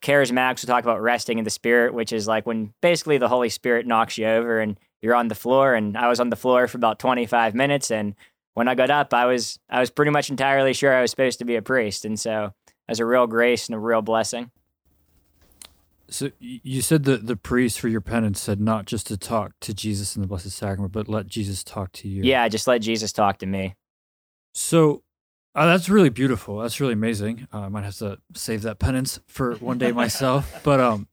charismatics 0.00 0.62
will 0.62 0.68
talk 0.68 0.84
about 0.84 1.02
resting 1.02 1.38
in 1.38 1.44
the 1.44 1.50
spirit, 1.50 1.94
which 1.94 2.12
is 2.12 2.26
like 2.26 2.46
when 2.46 2.72
basically 2.80 3.18
the 3.18 3.28
Holy 3.28 3.48
Spirit 3.48 3.86
knocks 3.86 4.18
you 4.18 4.26
over 4.26 4.60
and 4.60 4.78
you're 5.00 5.14
on 5.14 5.28
the 5.28 5.34
floor. 5.34 5.74
And 5.74 5.96
I 5.96 6.08
was 6.08 6.20
on 6.20 6.30
the 6.30 6.36
floor 6.36 6.68
for 6.68 6.78
about 6.78 6.98
25 6.98 7.54
minutes. 7.54 7.90
And 7.90 8.14
when 8.54 8.68
I 8.68 8.74
got 8.74 8.90
up, 8.90 9.12
I 9.12 9.26
was 9.26 9.58
I 9.68 9.80
was 9.80 9.90
pretty 9.90 10.10
much 10.10 10.30
entirely 10.30 10.72
sure 10.72 10.94
I 10.94 11.02
was 11.02 11.10
supposed 11.10 11.38
to 11.40 11.44
be 11.44 11.56
a 11.56 11.62
priest. 11.62 12.04
And 12.04 12.18
so 12.18 12.54
as 12.88 13.00
a 13.00 13.06
real 13.06 13.26
grace 13.26 13.66
and 13.66 13.74
a 13.74 13.78
real 13.78 14.02
blessing. 14.02 14.50
So 16.12 16.30
you 16.38 16.82
said 16.82 17.04
that 17.04 17.26
the 17.26 17.36
priest 17.36 17.80
for 17.80 17.88
your 17.88 18.02
penance 18.02 18.40
said 18.40 18.60
not 18.60 18.84
just 18.84 19.06
to 19.06 19.16
talk 19.16 19.52
to 19.60 19.72
Jesus 19.72 20.14
in 20.14 20.20
the 20.20 20.28
Blessed 20.28 20.50
Sacrament, 20.50 20.92
but 20.92 21.08
let 21.08 21.26
Jesus 21.26 21.64
talk 21.64 21.90
to 21.92 22.08
you. 22.08 22.22
Yeah, 22.22 22.46
just 22.48 22.66
let 22.66 22.82
Jesus 22.82 23.12
talk 23.12 23.38
to 23.38 23.46
me. 23.46 23.76
So 24.52 25.02
uh, 25.54 25.66
that's 25.66 25.88
really 25.88 26.10
beautiful. 26.10 26.58
That's 26.58 26.80
really 26.80 26.92
amazing. 26.92 27.48
Uh, 27.52 27.60
I 27.60 27.68
might 27.68 27.84
have 27.84 27.96
to 27.96 28.18
save 28.34 28.62
that 28.62 28.78
penance 28.78 29.20
for 29.26 29.54
one 29.56 29.78
day 29.78 29.92
myself. 29.92 30.60
but 30.62 30.80
um, 30.80 31.08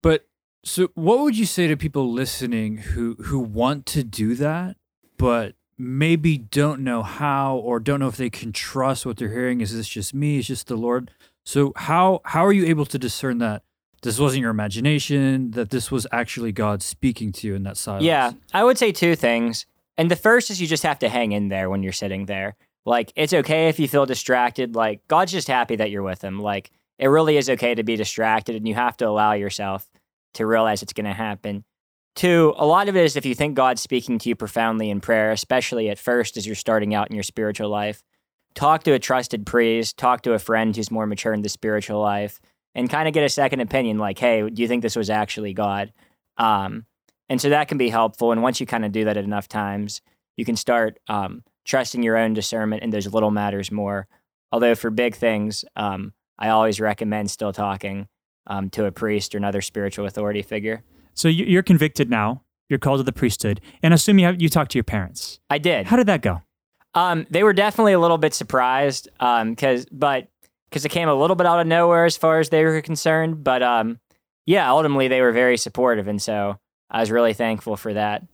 but 0.00 0.26
so 0.64 0.88
what 0.94 1.18
would 1.20 1.36
you 1.36 1.46
say 1.46 1.66
to 1.66 1.76
people 1.76 2.12
listening 2.12 2.78
who 2.78 3.14
who 3.14 3.40
want 3.40 3.84
to 3.86 4.04
do 4.04 4.36
that, 4.36 4.76
but 5.18 5.54
maybe 5.76 6.38
don't 6.38 6.80
know 6.82 7.02
how 7.02 7.56
or 7.56 7.80
don't 7.80 7.98
know 7.98 8.08
if 8.08 8.16
they 8.16 8.30
can 8.30 8.52
trust 8.52 9.04
what 9.04 9.16
they're 9.16 9.32
hearing? 9.32 9.60
Is 9.60 9.74
this 9.74 9.88
just 9.88 10.14
me? 10.14 10.38
Is 10.38 10.46
just 10.46 10.68
the 10.68 10.76
Lord? 10.76 11.10
So 11.44 11.72
how 11.74 12.20
how 12.24 12.46
are 12.46 12.52
you 12.52 12.64
able 12.66 12.86
to 12.86 12.98
discern 12.98 13.38
that? 13.38 13.64
This 14.04 14.18
wasn't 14.18 14.42
your 14.42 14.50
imagination, 14.50 15.50
that 15.52 15.70
this 15.70 15.90
was 15.90 16.06
actually 16.12 16.52
God 16.52 16.82
speaking 16.82 17.32
to 17.32 17.46
you 17.46 17.54
in 17.54 17.62
that 17.64 17.76
silence. 17.76 18.04
Yeah, 18.04 18.32
I 18.52 18.62
would 18.62 18.78
say 18.78 18.92
two 18.92 19.16
things. 19.16 19.66
And 19.96 20.10
the 20.10 20.16
first 20.16 20.50
is 20.50 20.60
you 20.60 20.66
just 20.66 20.82
have 20.82 20.98
to 21.00 21.08
hang 21.08 21.32
in 21.32 21.48
there 21.48 21.70
when 21.70 21.82
you're 21.82 21.92
sitting 21.92 22.26
there. 22.26 22.56
Like, 22.84 23.12
it's 23.16 23.32
okay 23.32 23.68
if 23.68 23.78
you 23.78 23.88
feel 23.88 24.06
distracted. 24.06 24.74
Like, 24.74 25.06
God's 25.08 25.32
just 25.32 25.48
happy 25.48 25.76
that 25.76 25.90
you're 25.90 26.02
with 26.02 26.22
Him. 26.22 26.38
Like, 26.38 26.70
it 26.98 27.06
really 27.06 27.36
is 27.38 27.48
okay 27.48 27.74
to 27.74 27.82
be 27.82 27.96
distracted, 27.96 28.56
and 28.56 28.68
you 28.68 28.74
have 28.74 28.96
to 28.98 29.08
allow 29.08 29.32
yourself 29.32 29.88
to 30.34 30.46
realize 30.46 30.82
it's 30.82 30.92
going 30.92 31.06
to 31.06 31.12
happen. 31.12 31.64
Two, 32.14 32.54
a 32.56 32.66
lot 32.66 32.88
of 32.88 32.96
it 32.96 33.04
is 33.04 33.16
if 33.16 33.24
you 33.24 33.34
think 33.34 33.54
God's 33.54 33.80
speaking 33.80 34.18
to 34.18 34.28
you 34.28 34.36
profoundly 34.36 34.90
in 34.90 35.00
prayer, 35.00 35.30
especially 35.30 35.88
at 35.88 35.98
first 35.98 36.36
as 36.36 36.46
you're 36.46 36.54
starting 36.54 36.94
out 36.94 37.08
in 37.08 37.16
your 37.16 37.24
spiritual 37.24 37.70
life, 37.70 38.02
talk 38.54 38.84
to 38.84 38.92
a 38.92 38.98
trusted 38.98 39.46
priest, 39.46 39.96
talk 39.96 40.22
to 40.22 40.34
a 40.34 40.38
friend 40.38 40.76
who's 40.76 40.90
more 40.90 41.06
mature 41.06 41.32
in 41.32 41.42
the 41.42 41.48
spiritual 41.48 42.00
life 42.00 42.40
and 42.74 42.90
kind 42.90 43.08
of 43.08 43.14
get 43.14 43.24
a 43.24 43.28
second 43.28 43.60
opinion 43.60 43.98
like, 43.98 44.18
hey, 44.18 44.48
do 44.48 44.62
you 44.62 44.68
think 44.68 44.82
this 44.82 44.96
was 44.96 45.10
actually 45.10 45.52
God? 45.52 45.92
Um, 46.36 46.86
and 47.28 47.40
so 47.40 47.48
that 47.48 47.68
can 47.68 47.78
be 47.78 47.88
helpful. 47.88 48.32
And 48.32 48.42
once 48.42 48.60
you 48.60 48.66
kind 48.66 48.84
of 48.84 48.92
do 48.92 49.04
that 49.04 49.16
enough 49.16 49.48
times, 49.48 50.02
you 50.36 50.44
can 50.44 50.56
start 50.56 50.98
um, 51.08 51.42
trusting 51.64 52.02
your 52.02 52.16
own 52.16 52.34
discernment 52.34 52.82
in 52.82 52.90
those 52.90 53.06
little 53.06 53.30
matters 53.30 53.70
more. 53.70 54.06
Although 54.52 54.74
for 54.74 54.90
big 54.90 55.14
things, 55.14 55.64
um, 55.76 56.12
I 56.38 56.48
always 56.48 56.80
recommend 56.80 57.30
still 57.30 57.52
talking 57.52 58.08
um, 58.46 58.70
to 58.70 58.86
a 58.86 58.92
priest 58.92 59.34
or 59.34 59.38
another 59.38 59.62
spiritual 59.62 60.06
authority 60.06 60.42
figure. 60.42 60.82
So 61.14 61.28
you're 61.28 61.62
convicted 61.62 62.10
now. 62.10 62.42
You're 62.68 62.78
called 62.78 62.98
to 62.98 63.04
the 63.04 63.12
priesthood, 63.12 63.60
and 63.82 63.92
assume 63.92 64.18
you 64.18 64.26
have, 64.26 64.40
you 64.40 64.48
talked 64.48 64.72
to 64.72 64.78
your 64.78 64.84
parents. 64.84 65.38
I 65.50 65.58
did. 65.58 65.86
How 65.86 65.96
did 65.96 66.06
that 66.06 66.22
go? 66.22 66.40
Um, 66.94 67.26
they 67.28 67.42
were 67.42 67.52
definitely 67.52 67.92
a 67.92 68.00
little 68.00 68.18
bit 68.18 68.32
surprised, 68.32 69.08
because 69.18 69.80
um, 69.80 69.86
but 69.92 70.28
because 70.74 70.84
it 70.84 70.88
came 70.88 71.08
a 71.08 71.14
little 71.14 71.36
bit 71.36 71.46
out 71.46 71.60
of 71.60 71.68
nowhere 71.68 72.04
as 72.04 72.16
far 72.16 72.40
as 72.40 72.48
they 72.48 72.64
were 72.64 72.82
concerned. 72.82 73.44
But 73.44 73.62
um, 73.62 74.00
yeah, 74.44 74.68
ultimately 74.68 75.06
they 75.06 75.20
were 75.20 75.30
very 75.30 75.56
supportive, 75.56 76.08
and 76.08 76.20
so 76.20 76.58
I 76.90 76.98
was 76.98 77.12
really 77.12 77.32
thankful 77.32 77.76
for 77.76 77.94
that. 77.94 78.24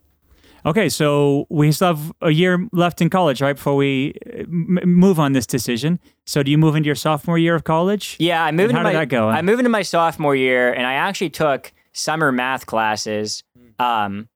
Okay, 0.64 0.88
so 0.88 1.46
we 1.50 1.70
still 1.72 1.88
have 1.96 2.12
a 2.22 2.30
year 2.30 2.66
left 2.72 3.00
in 3.02 3.08
college, 3.10 3.40
right? 3.42 3.56
Before 3.56 3.76
we 3.76 4.14
uh, 4.26 4.40
m- 4.40 4.78
move 4.84 5.18
on 5.20 5.32
this 5.32 5.46
decision. 5.46 6.00
So, 6.26 6.42
do 6.42 6.50
you 6.50 6.56
move 6.58 6.76
into 6.76 6.86
your 6.86 6.94
sophomore 6.94 7.38
year 7.38 7.54
of 7.54 7.64
college? 7.64 8.16
Yeah, 8.18 8.42
I 8.42 8.52
moved 8.52 8.70
into 8.70 8.78
how 8.78 8.82
my 8.84 8.92
did 8.92 8.98
that 9.00 9.08
go? 9.08 9.28
I 9.28 9.42
moved 9.42 9.60
into 9.60 9.70
my 9.70 9.82
sophomore 9.82 10.34
year, 10.36 10.72
and 10.72 10.86
I 10.86 10.94
actually 10.94 11.30
took 11.30 11.72
summer 11.92 12.32
math 12.32 12.64
classes 12.66 13.42
Hmm. 13.56 13.82
um, 13.84 14.28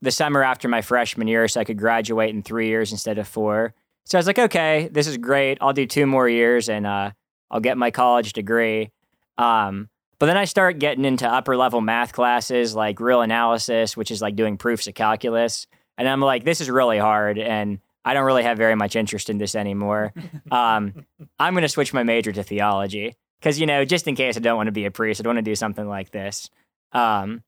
the 0.00 0.10
summer 0.10 0.42
after 0.42 0.66
my 0.68 0.82
freshman 0.82 1.28
year, 1.28 1.46
so 1.48 1.60
I 1.60 1.64
could 1.64 1.78
graduate 1.78 2.30
in 2.34 2.42
three 2.42 2.66
years 2.68 2.90
instead 2.92 3.18
of 3.18 3.28
four. 3.28 3.72
So 4.04 4.18
I 4.18 4.20
was 4.20 4.26
like, 4.26 4.38
okay, 4.38 4.88
this 4.90 5.06
is 5.06 5.16
great. 5.16 5.58
I'll 5.60 5.72
do 5.72 5.86
two 5.86 6.06
more 6.06 6.28
years, 6.28 6.68
and 6.68 6.86
uh, 6.86 7.10
I'll 7.52 7.60
get 7.60 7.76
my 7.76 7.90
college 7.90 8.32
degree. 8.32 8.90
Um, 9.38 9.90
but 10.18 10.26
then 10.26 10.36
I 10.36 10.46
start 10.46 10.78
getting 10.78 11.04
into 11.04 11.28
upper 11.28 11.56
level 11.56 11.80
math 11.80 12.12
classes 12.12 12.74
like 12.74 13.00
real 13.00 13.20
analysis, 13.20 13.96
which 13.96 14.10
is 14.10 14.22
like 14.22 14.36
doing 14.36 14.56
proofs 14.56 14.86
of 14.86 14.94
calculus. 14.94 15.66
And 15.98 16.08
I'm 16.08 16.20
like, 16.20 16.44
this 16.44 16.60
is 16.60 16.70
really 16.70 16.98
hard. 16.98 17.38
And 17.38 17.80
I 18.04 18.14
don't 18.14 18.24
really 18.24 18.42
have 18.42 18.56
very 18.56 18.74
much 18.74 18.96
interest 18.96 19.30
in 19.30 19.38
this 19.38 19.54
anymore. 19.54 20.12
Um, 20.50 21.06
I'm 21.38 21.54
going 21.54 21.62
to 21.62 21.68
switch 21.68 21.94
my 21.94 22.02
major 22.02 22.30
to 22.30 22.42
theology 22.42 23.16
because, 23.40 23.58
you 23.58 23.64
know, 23.64 23.86
just 23.86 24.06
in 24.06 24.14
case 24.14 24.36
I 24.36 24.40
don't 24.40 24.56
want 24.56 24.66
to 24.66 24.72
be 24.72 24.84
a 24.84 24.90
priest, 24.90 25.18
I 25.18 25.22
don't 25.22 25.34
want 25.34 25.44
to 25.44 25.50
do 25.50 25.54
something 25.54 25.88
like 25.88 26.10
this. 26.10 26.50
Um, 26.92 27.42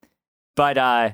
but 0.57 0.79
uh, 0.79 1.11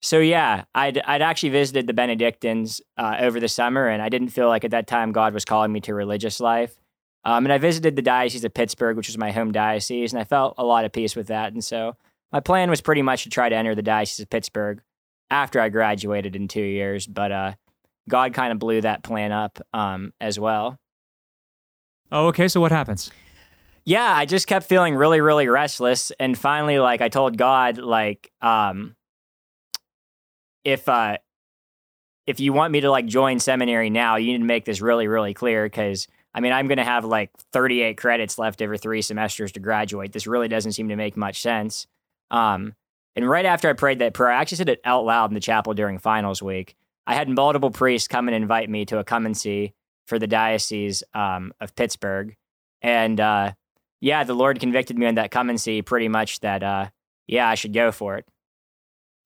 so, 0.00 0.18
yeah, 0.18 0.64
I'd, 0.74 0.98
I'd 0.98 1.22
actually 1.22 1.50
visited 1.50 1.86
the 1.86 1.92
Benedictines 1.92 2.80
uh, 2.96 3.18
over 3.20 3.38
the 3.38 3.46
summer, 3.46 3.86
and 3.86 4.02
I 4.02 4.08
didn't 4.08 4.30
feel 4.30 4.48
like 4.48 4.64
at 4.64 4.72
that 4.72 4.88
time 4.88 5.12
God 5.12 5.32
was 5.32 5.44
calling 5.44 5.70
me 5.70 5.80
to 5.82 5.94
religious 5.94 6.40
life. 6.40 6.74
Um, 7.28 7.44
and 7.44 7.52
I 7.52 7.58
visited 7.58 7.94
the 7.94 8.00
Diocese 8.00 8.42
of 8.44 8.54
Pittsburgh, 8.54 8.96
which 8.96 9.08
was 9.08 9.18
my 9.18 9.32
home 9.32 9.52
diocese, 9.52 10.14
and 10.14 10.20
I 10.20 10.24
felt 10.24 10.54
a 10.56 10.64
lot 10.64 10.86
of 10.86 10.92
peace 10.92 11.14
with 11.14 11.26
that. 11.26 11.52
And 11.52 11.62
so 11.62 11.94
my 12.32 12.40
plan 12.40 12.70
was 12.70 12.80
pretty 12.80 13.02
much 13.02 13.24
to 13.24 13.28
try 13.28 13.50
to 13.50 13.54
enter 13.54 13.74
the 13.74 13.82
Diocese 13.82 14.20
of 14.20 14.30
Pittsburgh 14.30 14.80
after 15.28 15.60
I 15.60 15.68
graduated 15.68 16.34
in 16.34 16.48
two 16.48 16.62
years. 16.62 17.06
But 17.06 17.30
uh, 17.30 17.52
God 18.08 18.32
kind 18.32 18.50
of 18.50 18.58
blew 18.58 18.80
that 18.80 19.02
plan 19.02 19.30
up 19.30 19.58
um, 19.74 20.14
as 20.22 20.40
well. 20.40 20.78
Oh, 22.10 22.28
okay. 22.28 22.48
So, 22.48 22.62
what 22.62 22.72
happens? 22.72 23.10
Yeah, 23.84 24.10
I 24.10 24.24
just 24.24 24.46
kept 24.46 24.66
feeling 24.66 24.94
really, 24.94 25.20
really 25.20 25.48
restless. 25.48 26.10
And 26.18 26.36
finally, 26.36 26.78
like, 26.78 27.02
I 27.02 27.10
told 27.10 27.36
God, 27.36 27.76
like, 27.76 28.32
um, 28.40 28.96
if, 30.64 30.88
uh, 30.88 31.18
if 32.26 32.40
you 32.40 32.54
want 32.54 32.72
me 32.72 32.80
to 32.80 32.90
like 32.90 33.04
join 33.04 33.38
seminary 33.38 33.90
now, 33.90 34.16
you 34.16 34.32
need 34.32 34.38
to 34.38 34.44
make 34.44 34.64
this 34.64 34.80
really, 34.80 35.08
really 35.08 35.34
clear 35.34 35.66
because 35.66 36.08
I 36.34 36.40
mean, 36.40 36.52
I'm 36.52 36.68
going 36.68 36.78
to 36.78 36.84
have 36.84 37.04
like 37.04 37.30
38 37.52 37.96
credits 37.96 38.38
left 38.38 38.62
over 38.62 38.76
three 38.76 39.02
semesters 39.02 39.52
to 39.52 39.60
graduate. 39.60 40.12
This 40.12 40.26
really 40.26 40.48
doesn't 40.48 40.72
seem 40.72 40.88
to 40.88 40.96
make 40.96 41.16
much 41.16 41.40
sense. 41.40 41.86
Um, 42.30 42.74
and 43.16 43.28
right 43.28 43.46
after 43.46 43.68
I 43.68 43.72
prayed 43.72 43.98
that 43.98 44.14
prayer, 44.14 44.30
I 44.30 44.40
actually 44.40 44.58
said 44.58 44.68
it 44.68 44.80
out 44.84 45.04
loud 45.04 45.30
in 45.30 45.34
the 45.34 45.40
chapel 45.40 45.74
during 45.74 45.98
finals 45.98 46.42
week. 46.42 46.76
I 47.06 47.14
had 47.14 47.28
multiple 47.28 47.70
priests 47.70 48.06
come 48.06 48.28
and 48.28 48.34
invite 48.34 48.68
me 48.68 48.84
to 48.86 48.98
a 48.98 49.04
come 49.04 49.26
and 49.26 49.36
see 49.36 49.72
for 50.06 50.18
the 50.18 50.26
diocese 50.26 51.02
um, 51.14 51.52
of 51.60 51.74
Pittsburgh, 51.74 52.36
and 52.82 53.18
uh, 53.18 53.52
yeah, 54.00 54.24
the 54.24 54.34
Lord 54.34 54.60
convicted 54.60 54.98
me 54.98 55.06
on 55.06 55.16
that 55.16 55.30
come 55.30 55.48
and 55.48 55.60
see 55.60 55.82
pretty 55.82 56.08
much 56.08 56.40
that 56.40 56.62
uh, 56.62 56.90
yeah, 57.26 57.48
I 57.48 57.54
should 57.54 57.72
go 57.72 57.90
for 57.92 58.16
it. 58.16 58.26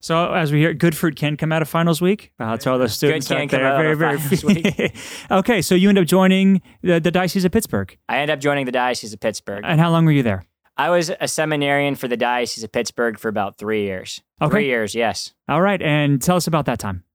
So, 0.03 0.33
as 0.33 0.51
we 0.51 0.59
hear, 0.59 0.73
good 0.73 0.97
fruit 0.97 1.15
can 1.15 1.37
come 1.37 1.53
out 1.53 1.61
of 1.61 1.69
finals 1.69 2.01
week. 2.01 2.33
I'll 2.37 2.57
tell 2.57 2.77
those 2.77 2.93
students 2.93 3.29
can 3.29 3.43
out 3.43 3.49
come 3.49 3.61
there. 3.61 3.67
out 3.71 3.77
very, 3.77 3.93
of 3.93 3.99
very. 3.99 4.17
finals 4.17 4.43
week. 4.43 4.97
okay, 5.31 5.61
so 5.61 5.75
you 5.75 5.87
end 5.87 5.97
up 5.97 6.05
joining 6.05 6.61
the, 6.81 6.99
the 6.99 7.09
Diocese 7.09 7.45
of 7.45 7.53
Pittsburgh. 7.53 7.97
I 8.09 8.17
end 8.17 8.29
up 8.29 8.41
joining 8.41 8.65
the 8.65 8.73
diocese 8.73 9.13
of 9.13 9.21
Pittsburgh. 9.21 9.63
And 9.63 9.79
how 9.79 9.91
long 9.91 10.03
were 10.03 10.11
you 10.11 10.21
there? 10.21 10.43
I 10.75 10.89
was 10.89 11.09
a 11.21 11.27
seminarian 11.29 11.95
for 11.95 12.09
the 12.09 12.17
diocese 12.17 12.65
of 12.65 12.73
Pittsburgh 12.73 13.17
for 13.17 13.29
about 13.29 13.57
three 13.57 13.83
years. 13.83 14.21
Okay. 14.41 14.51
Three 14.51 14.65
years, 14.65 14.93
yes. 14.93 15.33
All 15.47 15.61
right, 15.61 15.81
and 15.81 16.21
tell 16.21 16.35
us 16.35 16.47
about 16.47 16.65
that 16.65 16.79
time. 16.79 17.05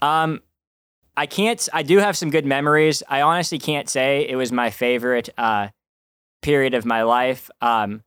Um, 0.00 0.40
I 1.14 1.26
can't. 1.26 1.68
I 1.74 1.82
do 1.82 1.98
have 1.98 2.16
some 2.16 2.30
good 2.30 2.46
memories. 2.46 3.02
I 3.06 3.20
honestly 3.20 3.58
can't 3.58 3.86
say 3.86 4.26
it 4.26 4.36
was 4.36 4.50
my 4.50 4.70
favorite 4.70 5.28
uh, 5.36 5.68
period 6.40 6.72
of 6.72 6.86
my 6.86 7.02
life. 7.02 7.50
Um, 7.60 8.02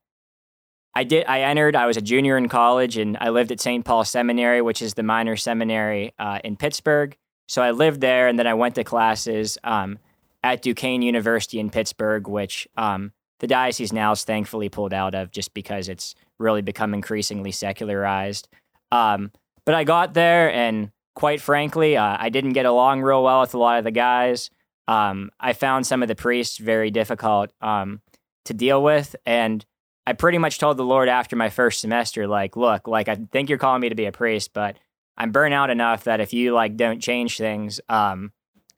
I 0.94 1.04
did. 1.04 1.26
I 1.26 1.42
entered. 1.42 1.76
I 1.76 1.86
was 1.86 1.98
a 1.98 2.02
junior 2.02 2.38
in 2.38 2.50
college, 2.50 2.98
and 2.98 3.18
I 3.22 3.30
lived 3.30 3.52
at 3.52 3.62
St. 3.62 3.86
Paul 3.86 4.04
Seminary, 4.04 4.62
which 4.62 4.82
is 4.82 4.94
the 4.94 5.04
minor 5.04 5.38
seminary 5.38 6.14
uh, 6.20 6.40
in 6.44 6.58
Pittsburgh. 6.58 7.16
So 7.48 7.62
I 7.62 7.72
lived 7.72 8.02
there, 8.02 8.28
and 8.28 8.38
then 8.38 8.48
I 8.48 8.54
went 8.54 8.76
to 8.76 8.84
classes 8.84 9.58
um, 9.64 10.00
at 10.44 10.62
Duquesne 10.62 11.02
University 11.02 11.60
in 11.60 11.70
Pittsburgh, 11.70 12.28
which 12.28 12.68
um, 12.76 13.14
the 13.40 13.48
diocese 13.48 13.94
now 13.94 14.12
is 14.12 14.24
thankfully 14.24 14.70
pulled 14.70 14.94
out 14.94 15.16
of, 15.16 15.32
just 15.32 15.54
because 15.54 15.88
it's 15.88 16.14
really 16.40 16.62
become 16.62 16.94
increasingly 16.94 17.52
secularized. 17.52 18.50
Um, 18.92 19.32
but 19.66 19.76
I 19.76 19.86
got 19.86 20.14
there, 20.14 20.52
and 20.52 20.92
quite 21.16 21.40
frankly, 21.40 21.96
uh, 21.96 22.18
I 22.20 22.30
didn't 22.30 22.54
get 22.54 22.66
along 22.66 23.02
real 23.02 23.24
well 23.24 23.42
with 23.42 23.54
a 23.54 23.58
lot 23.58 23.78
of 23.78 23.86
the 23.86 23.92
guys. 23.92 24.50
Um, 24.88 25.32
I 25.40 25.54
found 25.54 25.88
some 25.88 26.02
of 26.02 26.10
the 26.10 26.16
priests 26.16 26.58
very 26.58 26.92
difficult 26.92 27.52
um, 27.62 28.02
to 28.46 28.54
deal 28.54 28.84
with, 28.84 29.16
and 29.26 29.66
I 30.12 30.14
pretty 30.14 30.40
much 30.40 30.60
told 30.60 30.76
the 30.76 30.84
Lord 30.84 31.08
after 31.08 31.38
my 31.38 31.50
first 31.50 31.80
semester, 31.80 32.28
like, 32.28 32.58
look, 32.58 32.86
like 32.86 33.08
I 33.08 33.16
think 33.32 33.48
you're 33.48 33.58
calling 33.58 33.80
me 33.80 33.88
to 33.88 33.96
be 33.96 34.08
a 34.08 34.12
priest, 34.12 34.52
but 34.54 34.76
I'm 35.16 35.32
burnt 35.32 35.54
out 35.54 35.70
enough 35.70 36.04
that 36.04 36.20
if 36.20 36.34
you 36.34 36.54
like 36.54 36.76
don't 36.76 37.00
change 37.00 37.38
things, 37.38 37.80
um, 37.88 38.34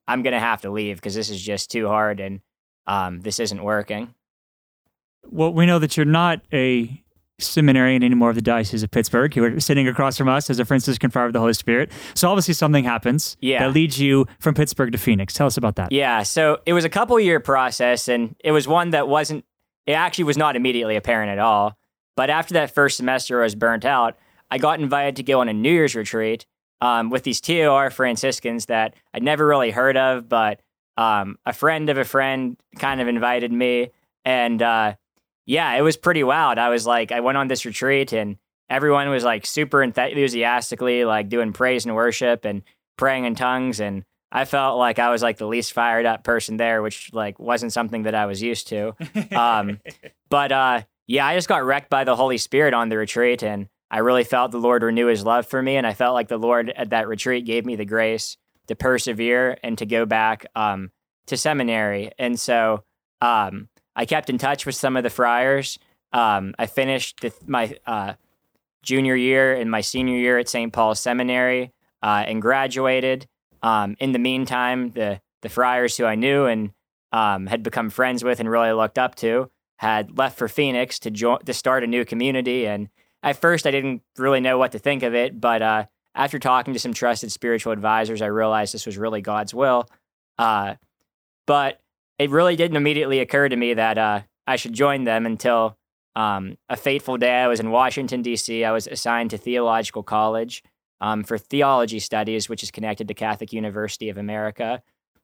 I'm 0.07 0.21
gonna 0.21 0.39
have 0.39 0.61
to 0.61 0.69
leave 0.69 0.97
because 0.97 1.15
this 1.15 1.31
is 1.31 1.41
just 1.41 1.71
too 1.71 1.87
hard 1.87 2.19
and 2.19 2.41
um, 2.85 3.21
this 3.21 3.39
isn't 3.39 3.63
working. 3.63 4.13
Well, 5.23 5.51
we 5.51 5.65
know 5.65 5.79
that 5.79 5.97
you're 5.97 6.05
not 6.05 6.41
a 6.53 7.01
seminarian 7.39 8.03
anymore 8.03 8.29
of 8.29 8.35
the 8.35 8.41
Diocese 8.43 8.83
of 8.83 8.91
Pittsburgh. 8.91 9.35
You 9.35 9.41
were 9.41 9.59
sitting 9.59 9.87
across 9.87 10.15
from 10.15 10.27
us 10.29 10.51
as 10.51 10.59
a 10.59 10.65
Franciscan 10.65 11.09
friar 11.09 11.25
of 11.25 11.33
the 11.33 11.39
Holy 11.39 11.53
Spirit. 11.53 11.91
So 12.13 12.29
obviously 12.29 12.53
something 12.53 12.83
happens 12.83 13.37
Yeah. 13.41 13.59
that 13.65 13.73
leads 13.73 13.99
you 13.99 14.27
from 14.39 14.53
Pittsburgh 14.53 14.91
to 14.91 14.99
Phoenix. 14.99 15.33
Tell 15.33 15.47
us 15.47 15.57
about 15.57 15.77
that. 15.77 15.91
Yeah, 15.91 16.21
so 16.21 16.59
it 16.67 16.73
was 16.73 16.85
a 16.85 16.89
couple 16.89 17.19
year 17.19 17.39
process, 17.39 18.07
and 18.07 18.35
it 18.43 18.51
was 18.51 18.67
one 18.67 18.91
that 18.91 19.07
wasn't. 19.07 19.45
It 19.85 19.93
actually 19.93 20.25
was 20.25 20.37
not 20.37 20.55
immediately 20.55 20.95
apparent 20.95 21.31
at 21.31 21.39
all. 21.39 21.77
But 22.15 22.29
after 22.29 22.53
that 22.55 22.73
first 22.73 22.97
semester, 22.97 23.41
was 23.41 23.55
burnt 23.55 23.85
out. 23.85 24.17
I 24.51 24.57
got 24.57 24.79
invited 24.79 25.15
to 25.17 25.23
go 25.23 25.41
on 25.41 25.49
a 25.49 25.53
New 25.53 25.71
Year's 25.71 25.95
retreat 25.95 26.45
um, 26.81 27.09
with 27.09 27.23
these 27.23 27.41
TOR 27.41 27.89
Franciscans 27.89 28.67
that 28.67 28.93
I'd 29.13 29.23
never 29.23 29.47
really 29.47 29.71
heard 29.71 29.97
of, 29.97 30.29
but 30.29 30.59
um, 30.97 31.37
a 31.45 31.53
friend 31.53 31.89
of 31.89 31.97
a 31.97 32.03
friend 32.03 32.57
kind 32.77 33.01
of 33.01 33.07
invited 33.07 33.51
me, 33.51 33.89
and 34.25 34.61
uh, 34.61 34.95
yeah, 35.45 35.73
it 35.73 35.81
was 35.81 35.97
pretty 35.97 36.23
wild. 36.23 36.57
I 36.57 36.69
was 36.69 36.85
like, 36.85 37.11
I 37.11 37.21
went 37.21 37.37
on 37.37 37.47
this 37.47 37.65
retreat, 37.65 38.13
and 38.13 38.37
everyone 38.69 39.09
was 39.09 39.23
like 39.23 39.45
super 39.45 39.81
enthusiastically 39.81 41.05
like 41.05 41.29
doing 41.29 41.53
praise 41.53 41.85
and 41.85 41.95
worship 41.95 42.45
and 42.45 42.61
praying 42.97 43.25
in 43.25 43.35
tongues, 43.35 43.79
and 43.79 44.03
I 44.35 44.45
felt 44.45 44.79
like 44.79 44.97
I 44.97 45.11
was 45.11 45.21
like 45.21 45.37
the 45.37 45.47
least 45.47 45.73
fired 45.73 46.07
up 46.07 46.23
person 46.23 46.57
there, 46.57 46.81
which 46.81 47.13
like 47.13 47.37
wasn't 47.37 47.71
something 47.71 48.03
that 48.03 48.15
I 48.15 48.25
was 48.25 48.41
used 48.41 48.67
to. 48.69 48.95
Um, 49.31 49.79
but 50.29 50.51
uh, 50.51 50.81
yeah, 51.05 51.27
I 51.27 51.35
just 51.35 51.47
got 51.47 51.63
wrecked 51.63 51.91
by 51.91 52.03
the 52.03 52.15
Holy 52.15 52.39
Spirit 52.39 52.73
on 52.73 52.89
the 52.89 52.97
retreat, 52.97 53.43
and 53.43 53.67
I 53.91 53.99
really 53.99 54.23
felt 54.23 54.51
the 54.51 54.57
Lord 54.57 54.81
renew 54.81 55.05
His 55.05 55.23
love 55.23 55.45
for 55.45 55.61
me, 55.61 55.75
and 55.75 55.85
I 55.85 55.93
felt 55.93 56.15
like 56.15 56.29
the 56.29 56.39
Lord 56.39 56.71
at 56.75 56.89
that 56.89 57.07
retreat 57.07 57.45
gave 57.45 57.63
me 57.63 57.75
the 57.75 57.85
grace 57.85 58.37
to 58.67 58.75
persevere 58.75 59.57
and 59.61 59.77
to 59.77 59.85
go 59.85 60.05
back 60.05 60.47
um, 60.55 60.89
to 61.27 61.37
seminary. 61.37 62.11
And 62.17 62.39
so 62.39 62.83
um, 63.21 63.69
I 63.95 64.05
kept 64.05 64.31
in 64.31 64.39
touch 64.39 64.65
with 64.65 64.75
some 64.75 64.97
of 64.97 65.03
the 65.03 65.09
friars. 65.11 65.77
Um, 66.11 66.55
I 66.57 66.65
finished 66.65 67.21
the, 67.21 67.33
my 67.45 67.77
uh, 67.85 68.13
junior 68.81 69.15
year 69.15 69.53
and 69.53 69.69
my 69.69 69.81
senior 69.81 70.17
year 70.17 70.39
at 70.39 70.49
St. 70.49 70.73
Paul's 70.73 70.99
Seminary 70.99 71.71
uh, 72.01 72.23
and 72.27 72.41
graduated. 72.41 73.27
Um, 73.63 73.96
in 74.00 74.12
the 74.12 74.20
meantime, 74.20 74.91
the 74.91 75.22
the 75.41 75.50
friars 75.50 75.98
who 75.98 76.05
I 76.05 76.15
knew 76.15 76.46
and 76.46 76.72
um, 77.12 77.48
had 77.48 77.63
become 77.63 77.89
friends 77.89 78.24
with 78.24 78.39
and 78.39 78.50
really 78.50 78.72
looked 78.72 78.98
up 78.98 79.15
to 79.15 79.50
had 79.77 80.17
left 80.17 80.38
for 80.38 80.48
Phoenix 80.48 81.00
to 81.00 81.12
join 81.12 81.39
to 81.39 81.53
start 81.53 81.84
a 81.84 81.88
new 81.88 82.05
community. 82.05 82.67
And 82.67 82.89
at 83.22 83.38
first, 83.38 83.65
I 83.65 83.72
didn't 83.72 84.01
really 84.17 84.39
know 84.39 84.58
what 84.58 84.72
to 84.74 84.79
think 84.79 85.03
of 85.03 85.15
it, 85.15 85.39
but 85.39 85.62
uh, 85.62 85.86
after 86.15 86.39
talking 86.39 86.74
to 86.74 86.79
some 86.79 86.93
trusted 86.93 87.32
spiritual 87.32 87.74
advisors, 87.74 88.22
I 88.22 88.27
realized 88.27 88.74
this 88.74 88.86
was 88.86 88.98
really 88.98 89.22
God's 89.22 89.53
will. 89.53 89.88
Uh, 90.38 90.75
but 91.46 91.79
it 92.20 92.29
really 92.29 92.55
didn't 92.55 92.77
immediately 92.77 93.20
occur 93.20 93.50
to 93.50 93.55
me 93.55 93.74
that 93.74 93.98
uh, 93.98 94.22
I 94.46 94.55
should 94.55 94.74
join 94.74 95.03
them 95.03 95.25
until 95.25 95.77
um, 96.15 96.58
a 96.70 96.77
fateful 96.77 97.17
day. 97.17 97.41
I 97.41 97.48
was 97.48 97.60
in 97.60 97.72
Washington, 97.72 98.22
D.C. 98.22 98.63
I 98.63 98.72
was 98.72 98.88
assigned 98.88 99.32
to 99.32 99.38
theological 99.38 100.03
college 100.03 100.63
um, 101.01 101.23
for 101.23 101.38
theology 101.38 102.00
studies, 102.00 102.50
which 102.50 102.63
is 102.63 102.71
connected 102.71 103.07
to 103.07 103.13
Catholic 103.13 103.53
University 103.53 104.09
of 104.09 104.17
America. 104.17 104.81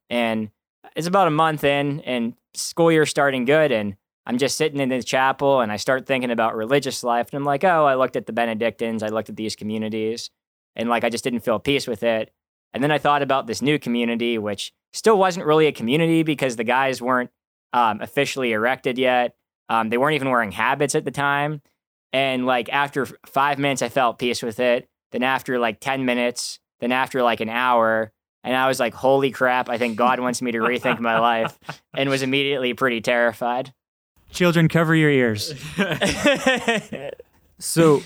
And 0.09 0.49
it's 0.95 1.07
about 1.07 1.27
a 1.27 1.31
month 1.31 1.63
in, 1.63 2.01
and 2.01 2.33
school 2.53 2.91
year 2.91 3.05
starting 3.05 3.45
good. 3.45 3.71
And 3.71 3.95
I'm 4.25 4.37
just 4.37 4.57
sitting 4.57 4.79
in 4.79 4.89
the 4.89 5.01
chapel, 5.01 5.61
and 5.61 5.71
I 5.71 5.77
start 5.77 6.05
thinking 6.05 6.31
about 6.31 6.55
religious 6.55 7.03
life. 7.03 7.29
And 7.31 7.37
I'm 7.37 7.45
like, 7.45 7.63
oh, 7.63 7.85
I 7.85 7.95
looked 7.95 8.15
at 8.15 8.25
the 8.25 8.33
Benedictines, 8.33 9.01
I 9.01 9.07
looked 9.07 9.29
at 9.29 9.35
these 9.35 9.55
communities, 9.55 10.29
and 10.75 10.89
like 10.89 11.03
I 11.03 11.09
just 11.09 11.23
didn't 11.23 11.39
feel 11.39 11.59
peace 11.59 11.87
with 11.87 12.03
it. 12.03 12.31
And 12.73 12.83
then 12.83 12.91
I 12.91 12.99
thought 12.99 13.23
about 13.23 13.47
this 13.47 13.61
new 13.61 13.79
community, 13.79 14.37
which 14.37 14.71
still 14.93 15.17
wasn't 15.17 15.45
really 15.45 15.65
a 15.65 15.71
community 15.71 16.23
because 16.23 16.55
the 16.55 16.63
guys 16.63 17.01
weren't 17.01 17.31
um, 17.73 18.01
officially 18.01 18.51
erected 18.51 18.97
yet. 18.97 19.35
Um, 19.69 19.89
they 19.89 19.97
weren't 19.97 20.15
even 20.15 20.29
wearing 20.29 20.51
habits 20.51 20.95
at 20.95 21.05
the 21.05 21.11
time. 21.11 21.61
And 22.11 22.45
like 22.45 22.69
after 22.69 23.07
five 23.25 23.59
minutes, 23.59 23.81
I 23.81 23.89
felt 23.89 24.19
peace 24.19 24.41
with 24.41 24.59
it. 24.59 24.89
Then 25.11 25.23
after 25.23 25.59
like 25.59 25.79
10 25.79 26.05
minutes, 26.05 26.59
Then 26.79 26.91
after 26.91 27.21
like 27.21 27.41
an 27.41 27.49
hour, 27.49 28.11
and 28.43 28.55
I 28.55 28.67
was 28.67 28.79
like, 28.79 28.93
holy 28.93 29.31
crap, 29.31 29.67
I 29.69 29.77
think 29.77 29.97
God 29.97 30.19
wants 30.19 30.41
me 30.41 30.51
to 30.51 30.59
rethink 30.59 30.99
my 30.99 31.19
life, 31.19 31.57
and 31.93 32.09
was 32.09 32.21
immediately 32.21 32.73
pretty 32.73 33.01
terrified. 33.01 33.73
Children, 34.31 34.67
cover 34.69 34.95
your 34.95 35.09
ears. 35.09 35.53
So 37.59 38.01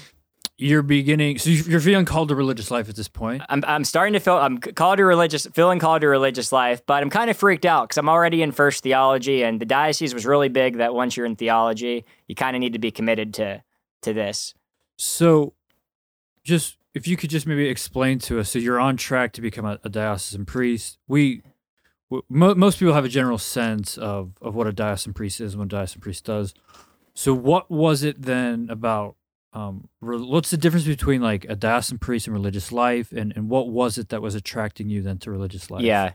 you're 0.58 0.82
beginning. 0.82 1.38
So 1.38 1.50
you're 1.50 1.80
feeling 1.80 2.06
called 2.06 2.30
to 2.30 2.36
religious 2.36 2.72
life 2.72 2.90
at 2.90 2.96
this 2.96 3.08
point. 3.08 3.44
I'm, 3.50 3.64
I'm 3.68 3.84
starting 3.84 4.14
to 4.14 4.20
feel 4.20 4.38
I'm 4.38 4.58
called 4.58 4.98
to 4.98 5.06
religious 5.06 5.46
feeling 5.54 5.80
called 5.80 6.02
to 6.02 6.08
religious 6.08 6.52
life, 6.52 6.84
but 6.86 7.04
I'm 7.04 7.10
kind 7.10 7.30
of 7.30 7.38
freaked 7.38 7.66
out 7.66 7.88
because 7.88 7.98
I'm 7.98 8.10
already 8.10 8.42
in 8.42 8.52
first 8.52 8.84
theology, 8.84 9.44
and 9.44 9.60
the 9.60 9.66
diocese 9.66 10.14
was 10.14 10.26
really 10.26 10.50
big 10.50 10.78
that 10.78 10.94
once 10.94 11.16
you're 11.16 11.26
in 11.26 11.36
theology, 11.36 12.06
you 12.28 12.36
kind 12.36 12.56
of 12.56 12.60
need 12.62 12.74
to 12.74 12.80
be 12.80 12.92
committed 12.92 13.34
to 13.36 13.64
to 14.02 14.14
this. 14.14 14.54
So, 14.98 15.54
just 16.44 16.78
if 16.94 17.08
you 17.08 17.18
could 17.18 17.30
just 17.30 17.48
maybe 17.48 17.68
explain 17.68 18.20
to 18.20 18.40
us, 18.40 18.50
so 18.50 18.60
you're 18.60 18.80
on 18.80 18.98
track 18.98 19.34
to 19.34 19.42
become 19.42 19.66
a, 19.66 19.80
a 19.84 19.90
diocesan 19.90 20.46
priest. 20.46 20.98
We, 21.08 21.42
mo- 22.30 22.56
most 22.56 22.80
people 22.80 22.94
have 22.94 23.06
a 23.06 23.10
general 23.10 23.38
sense 23.38 23.98
of 23.98 24.34
of 24.42 24.56
what 24.56 24.68
a 24.68 24.74
diocesan 24.74 25.14
priest 25.14 25.42
is 25.42 25.54
and 25.54 25.60
what 25.60 25.66
a 25.66 25.76
diocesan 25.76 26.02
priest 26.02 26.26
does. 26.26 26.54
So, 27.14 27.34
what 27.34 27.70
was 27.70 28.04
it 28.04 28.22
then 28.22 28.68
about? 28.70 29.16
Um, 29.54 29.88
re- 30.02 30.18
what's 30.18 30.50
the 30.50 30.58
difference 30.58 30.86
between 30.86 31.22
like 31.22 31.46
a 31.48 31.56
diocesan 31.56 32.00
priest 32.00 32.28
and 32.28 32.34
religious 32.34 32.72
life, 32.72 33.12
and 33.12 33.34
and 33.36 33.50
what 33.50 33.70
was 33.70 33.98
it 33.98 34.10
that 34.10 34.22
was 34.22 34.36
attracting 34.36 34.90
you 34.90 35.02
then 35.02 35.18
to 35.20 35.32
religious 35.32 35.72
life? 35.72 35.82
Yeah. 35.82 36.14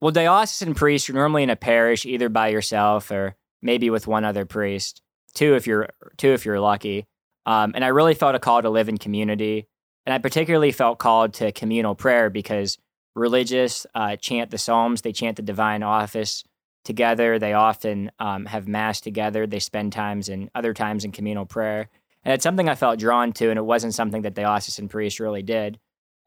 Well, 0.00 0.10
diocesan 0.10 0.74
priest, 0.74 1.06
you're 1.06 1.16
normally 1.16 1.44
in 1.44 1.50
a 1.50 1.56
parish 1.56 2.04
either 2.06 2.28
by 2.28 2.48
yourself 2.48 3.10
or 3.12 3.36
maybe 3.60 3.88
with 3.88 4.08
one 4.08 4.24
other 4.24 4.44
priest. 4.44 5.00
Two 5.34 5.54
if 5.54 5.66
you're 5.66 5.88
two 6.16 6.30
if 6.30 6.44
you're 6.44 6.60
lucky. 6.60 7.06
Um, 7.46 7.72
and 7.74 7.84
I 7.84 7.88
really 7.88 8.14
felt 8.14 8.34
a 8.34 8.40
call 8.40 8.62
to 8.62 8.70
live 8.70 8.88
in 8.88 8.98
community, 8.98 9.66
and 10.06 10.14
I 10.14 10.18
particularly 10.18 10.72
felt 10.72 10.98
called 10.98 11.34
to 11.34 11.52
communal 11.52 11.94
prayer 11.94 12.30
because 12.30 12.78
religious 13.14 13.86
uh, 13.94 14.16
chant 14.16 14.50
the 14.50 14.58
psalms, 14.58 15.02
they 15.02 15.12
chant 15.12 15.36
the 15.36 15.42
divine 15.42 15.82
office 15.82 16.44
together. 16.84 17.38
They 17.38 17.52
often 17.52 18.10
um, 18.18 18.46
have 18.46 18.66
mass 18.66 19.00
together. 19.00 19.46
They 19.46 19.60
spend 19.60 19.92
times 19.92 20.28
and 20.28 20.50
other 20.54 20.74
times 20.74 21.04
in 21.04 21.12
communal 21.12 21.46
prayer, 21.46 21.88
and 22.24 22.34
it's 22.34 22.42
something 22.42 22.68
I 22.68 22.74
felt 22.74 22.98
drawn 22.98 23.32
to, 23.34 23.50
and 23.50 23.58
it 23.58 23.64
wasn't 23.64 23.94
something 23.94 24.22
that 24.22 24.34
diocesan 24.34 24.88
priests 24.88 25.20
really 25.20 25.42
did. 25.42 25.78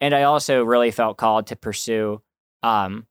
And 0.01 0.13
I 0.13 0.23
also 0.23 0.63
really 0.63 0.91
felt 0.91 1.17
called 1.17 1.47
to 1.47 1.55
pursue 1.55 2.21
um, 2.63 3.07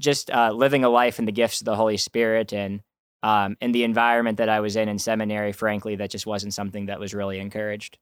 just 0.00 0.30
uh, 0.30 0.52
living 0.52 0.84
a 0.84 0.88
life 0.90 1.18
in 1.18 1.24
the 1.24 1.32
gifts 1.32 1.60
of 1.60 1.64
the 1.64 1.76
Holy 1.76 1.96
Spirit 1.96 2.52
and 2.52 2.82
um, 3.22 3.56
in 3.60 3.72
the 3.72 3.84
environment 3.84 4.38
that 4.38 4.48
I 4.48 4.60
was 4.60 4.76
in 4.76 4.88
in 4.88 4.98
seminary. 4.98 5.52
Frankly, 5.52 5.96
that 5.96 6.10
just 6.10 6.26
wasn't 6.26 6.54
something 6.54 6.86
that 6.86 7.00
was 7.00 7.14
really 7.14 7.38
encouraged. 7.38 7.98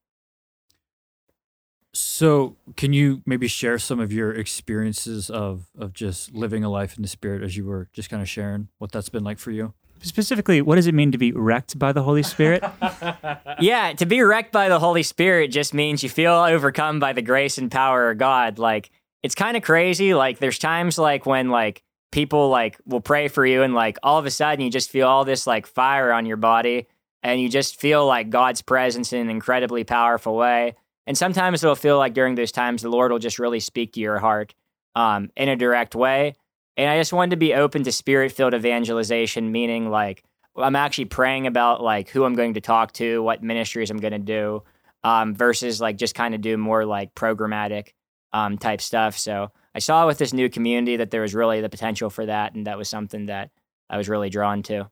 So, 1.95 2.57
can 2.77 2.93
you 2.93 3.23
maybe 3.25 3.47
share 3.47 3.79
some 3.79 4.01
of 4.01 4.13
your 4.13 4.33
experiences 4.33 5.31
of 5.31 5.67
of 5.79 5.93
just 5.93 6.35
living 6.35 6.65
a 6.65 6.69
life 6.69 6.97
in 6.97 7.03
the 7.03 7.09
spirit 7.09 7.43
as 7.43 7.57
you 7.57 7.65
were 7.65 7.89
just 7.93 8.11
kind 8.11 8.21
of 8.21 8.29
sharing 8.29 8.69
what 8.79 8.93
that's 8.93 9.09
been 9.09 9.25
like 9.25 9.39
for 9.39 9.51
you? 9.53 9.75
Specifically, 10.03 10.61
what 10.61 10.75
does 10.75 10.87
it 10.87 10.95
mean 10.95 11.13
to 11.13 11.19
be 11.19 11.33
wrecked 11.33 11.79
by 11.79 11.93
the 11.93 12.03
Holy 12.03 12.23
Spirit? 12.23 12.63
yeah, 13.61 13.93
to 13.95 14.05
be 14.05 14.21
wrecked 14.21 14.53
by 14.53 14.69
the 14.69 14.79
Holy 14.79 15.03
Spirit 15.03 15.49
just 15.49 15.73
means 15.73 16.03
you 16.03 16.11
feel 16.11 16.33
overcome 16.33 17.01
by 17.01 17.13
the 17.13 17.23
grace 17.23 17.57
and 17.57 17.71
power 17.71 18.11
of 18.11 18.19
God. 18.19 18.59
Like 18.59 18.91
it's 19.23 19.35
kind 19.35 19.57
of 19.57 19.63
crazy. 19.63 20.13
Like 20.13 20.41
there's 20.41 20.59
times 20.59 20.99
like 20.99 21.25
when 21.25 21.49
like 21.49 21.83
people 22.13 22.49
like 22.49 22.77
will 22.85 23.01
pray 23.01 23.29
for 23.29 23.47
you 23.47 23.63
and 23.63 23.73
like 23.73 23.99
all 24.03 24.19
of 24.19 24.27
a 24.27 24.31
sudden 24.31 24.65
you 24.65 24.71
just 24.71 24.91
feel 24.91 25.09
all 25.09 25.25
this 25.25 25.47
like 25.47 25.67
fire 25.67 26.13
on 26.13 26.27
your 26.27 26.37
body 26.37 26.87
and 27.23 27.41
you 27.41 27.49
just 27.49 27.81
feel 27.81 28.07
like 28.07 28.29
God's 28.29 28.61
presence 28.61 29.13
in 29.13 29.21
an 29.21 29.31
incredibly 29.31 29.85
powerful 29.85 30.37
way. 30.37 30.75
And 31.07 31.17
sometimes 31.19 31.63
it'll 31.63 31.75
feel 31.75 31.99
like 31.99 32.15
during 32.15 32.35
those 32.35 32.53
times 32.53 32.83
the 32.83 32.89
Lord 32.89 33.13
will 33.13 33.19
just 33.19 33.39
really 33.39 33.61
speak 33.61 33.93
to 33.93 34.01
your 34.01 34.19
heart 34.19 34.55
um, 34.95 35.31
in 35.37 35.49
a 35.49 35.57
direct 35.57 35.95
way. 35.95 36.35
And 36.77 36.91
I 36.91 36.99
just 36.99 37.13
wanted 37.13 37.31
to 37.31 37.37
be 37.37 37.55
open 37.55 37.85
to 37.85 37.93
spirit 37.93 38.33
filled 38.33 38.55
evangelization, 38.55 39.53
meaning 39.53 39.91
like 39.91 40.25
I'm 40.57 40.77
actually 40.77 41.07
praying 41.07 41.47
about 41.47 41.83
like 41.83 42.09
who 42.09 42.25
I'm 42.25 42.35
going 42.35 42.55
to 42.55 42.61
talk 42.61 42.93
to, 42.95 43.23
what 43.23 43.43
ministries 43.43 43.91
I'm 43.91 43.99
going 43.99 44.13
to 44.13 44.19
do, 44.19 44.63
um, 45.03 45.35
versus 45.35 45.81
like 45.81 45.97
just 45.97 46.15
kind 46.15 46.35
of 46.35 46.41
do 46.41 46.57
more 46.57 46.85
like 46.85 47.15
programmatic 47.15 47.89
um, 48.33 48.59
type 48.59 48.81
stuff. 48.81 49.17
So 49.17 49.51
I 49.75 49.79
saw 49.79 50.07
with 50.07 50.19
this 50.19 50.33
new 50.33 50.49
community 50.49 50.97
that 50.97 51.11
there 51.11 51.21
was 51.21 51.35
really 51.35 51.61
the 51.61 51.69
potential 51.69 52.11
for 52.11 52.27
that, 52.27 52.55
and 52.55 52.67
that 52.67 52.79
was 52.79 52.89
something 52.89 53.27
that 53.27 53.51
I 53.91 53.97
was 53.97 54.09
really 54.09 54.31
drawn 54.31 54.63
to. 54.65 54.91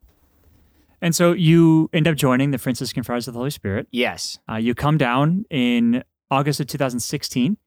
And 1.03 1.15
so 1.15 1.33
you 1.33 1.91
end 1.93 2.09
up 2.09 2.17
joining 2.17 2.51
the 2.53 2.59
Franciscan 2.59 3.03
Friars 3.03 3.29
of 3.29 3.35
the 3.35 3.39
Holy 3.39 3.51
Spirit. 3.51 3.89
Yes. 3.91 4.39
Uh, 4.51 4.57
you 4.57 4.75
come 4.75 4.97
down 4.97 5.45
in 5.51 6.03
August 6.31 6.61
of 6.61 6.67
2016 6.69 7.59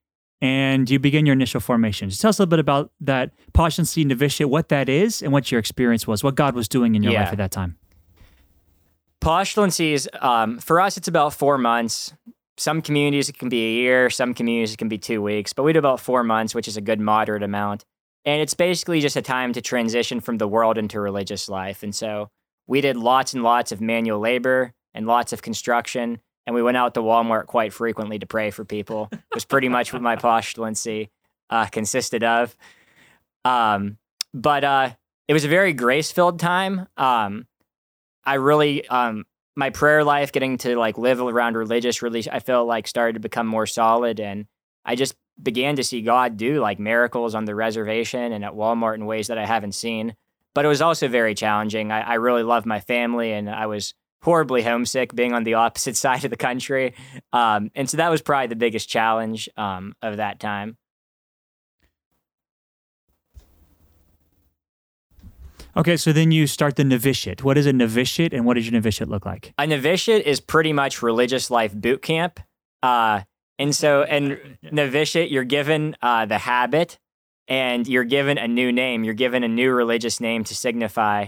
and 0.41 0.89
you 0.89 0.97
begin 0.97 1.25
your 1.27 1.33
initial 1.33 1.59
formation. 1.61 2.09
Just 2.09 2.21
tell 2.21 2.29
us 2.29 2.39
a 2.39 2.41
little 2.41 2.49
bit 2.49 2.59
about 2.59 2.91
that 3.01 3.31
postulancy 3.53 4.03
novitiate, 4.05 4.49
what 4.49 4.69
that 4.69 4.89
is, 4.89 5.21
and 5.21 5.31
what 5.31 5.51
your 5.51 5.59
experience 5.59 6.07
was, 6.07 6.23
what 6.23 6.35
God 6.35 6.55
was 6.55 6.67
doing 6.67 6.95
in 6.95 7.03
your 7.03 7.13
Yeah. 7.13 7.21
life 7.25 7.31
at 7.31 7.37
that 7.37 7.51
time. 7.51 7.77
Postulancy 9.21 9.93
is, 9.93 10.09
um, 10.21 10.59
for 10.59 10.79
us, 10.79 10.97
it's 10.97 11.07
about 11.07 11.33
four 11.33 11.57
months. 11.57 12.13
Some 12.57 12.81
communities 12.81 13.27
it 13.27 13.37
can 13.37 13.49
be 13.49 13.65
a 13.65 13.71
year, 13.81 14.09
some 14.09 14.33
communities 14.33 14.73
it 14.73 14.77
can 14.77 14.87
be 14.87 14.97
two 14.97 15.21
weeks, 15.21 15.51
but 15.51 15.63
we 15.63 15.73
do 15.73 15.79
about 15.79 15.99
four 15.99 16.23
months, 16.23 16.53
which 16.55 16.67
is 16.67 16.77
a 16.77 16.81
good 16.81 16.99
moderate 16.99 17.43
amount. 17.43 17.83
And 18.23 18.41
it's 18.41 18.53
basically 18.53 19.01
just 19.01 19.15
a 19.15 19.21
time 19.21 19.53
to 19.53 19.61
transition 19.61 20.19
from 20.19 20.37
the 20.37 20.47
world 20.47 20.77
into 20.77 20.99
religious 20.99 21.49
life. 21.49 21.83
And 21.83 21.93
so 21.93 22.29
we 22.67 22.81
did 22.81 22.97
lots 22.97 23.33
and 23.33 23.43
lots 23.43 23.71
of 23.71 23.81
manual 23.81 24.19
labor 24.19 24.73
and 24.93 25.05
lots 25.05 25.33
of 25.33 25.41
construction. 25.41 26.19
And 26.45 26.55
we 26.55 26.61
went 26.61 26.77
out 26.77 26.93
to 26.93 27.01
Walmart 27.01 27.47
quite 27.47 27.73
frequently 27.73 28.19
to 28.19 28.25
pray 28.25 28.51
for 28.51 28.65
people. 28.65 29.09
It 29.11 29.19
was 29.33 29.45
pretty 29.45 29.69
much 29.69 29.91
what 29.91 30.01
my 30.01 30.15
postulancy 30.15 31.09
uh, 31.49 31.65
consisted 31.67 32.23
of. 32.23 32.55
Um, 33.43 33.97
but 34.33 34.63
uh, 34.63 34.89
it 35.27 35.33
was 35.33 35.43
a 35.43 35.49
very 35.49 35.73
grace 35.73 36.11
filled 36.11 36.39
time. 36.39 36.87
Um, 36.97 37.47
I 38.23 38.35
really, 38.35 38.87
um, 38.87 39.25
my 39.55 39.69
prayer 39.69 40.03
life, 40.03 40.31
getting 40.31 40.57
to 40.59 40.75
like 40.77 40.97
live 40.97 41.21
around 41.21 41.55
religious, 41.55 42.01
really, 42.01 42.23
I 42.31 42.39
felt 42.39 42.67
like 42.67 42.87
started 42.87 43.13
to 43.13 43.19
become 43.19 43.47
more 43.47 43.65
solid. 43.65 44.19
And 44.19 44.45
I 44.83 44.95
just 44.95 45.15
began 45.41 45.75
to 45.75 45.83
see 45.83 46.01
God 46.01 46.37
do 46.37 46.59
like 46.59 46.79
miracles 46.79 47.35
on 47.35 47.45
the 47.45 47.55
reservation 47.55 48.31
and 48.31 48.43
at 48.43 48.53
Walmart 48.53 48.95
in 48.95 49.05
ways 49.05 49.27
that 49.27 49.37
I 49.37 49.45
haven't 49.45 49.73
seen. 49.73 50.15
But 50.55 50.65
it 50.65 50.69
was 50.69 50.81
also 50.81 51.07
very 51.07 51.35
challenging. 51.35 51.91
I, 51.91 52.01
I 52.01 52.13
really 52.15 52.41
loved 52.41 52.65
my 52.65 52.79
family 52.79 53.31
and 53.31 53.47
I 53.47 53.67
was 53.67 53.93
horribly 54.23 54.63
homesick 54.63 55.13
being 55.13 55.33
on 55.33 55.43
the 55.43 55.53
opposite 55.53 55.95
side 56.05 56.25
of 56.25 56.31
the 56.31 56.37
country. 56.37 56.95
Um, 57.31 57.69
and 57.75 57.87
so 57.87 57.97
that 57.97 58.09
was 58.09 58.23
probably 58.23 58.47
the 58.47 58.55
biggest 58.55 58.89
challenge 58.89 59.47
um, 59.55 59.93
of 60.01 60.17
that 60.17 60.39
time. 60.39 60.77
Okay, 65.77 65.97
so 65.97 66.13
then 66.13 66.31
you 66.31 66.47
start 66.47 66.77
the 66.77 66.85
novitiate. 66.85 67.43
What 67.43 67.57
is 67.57 67.65
a 67.65 67.73
novitiate 67.73 68.33
and 68.33 68.45
what 68.45 68.53
does 68.53 68.65
your 68.65 68.71
novitiate 68.71 69.09
look 69.09 69.25
like? 69.25 69.53
A 69.57 69.67
novitiate 69.67 70.25
is 70.25 70.39
pretty 70.39 70.71
much 70.71 71.01
religious 71.01 71.51
life 71.51 71.73
boot 71.73 72.01
camp. 72.01 72.39
Uh, 72.81 73.23
and 73.59 73.75
so, 73.75 74.03
and 74.03 74.57
novitiate, 74.71 75.31
you're 75.31 75.43
given 75.43 75.97
uh, 76.01 76.25
the 76.25 76.37
habit 76.37 76.97
and 77.47 77.87
you're 77.87 78.03
given 78.03 78.37
a 78.37 78.47
new 78.47 78.71
name. 78.71 79.03
You're 79.03 79.13
given 79.13 79.43
a 79.43 79.47
new 79.47 79.71
religious 79.71 80.19
name 80.19 80.43
to 80.45 80.55
signify. 80.55 81.27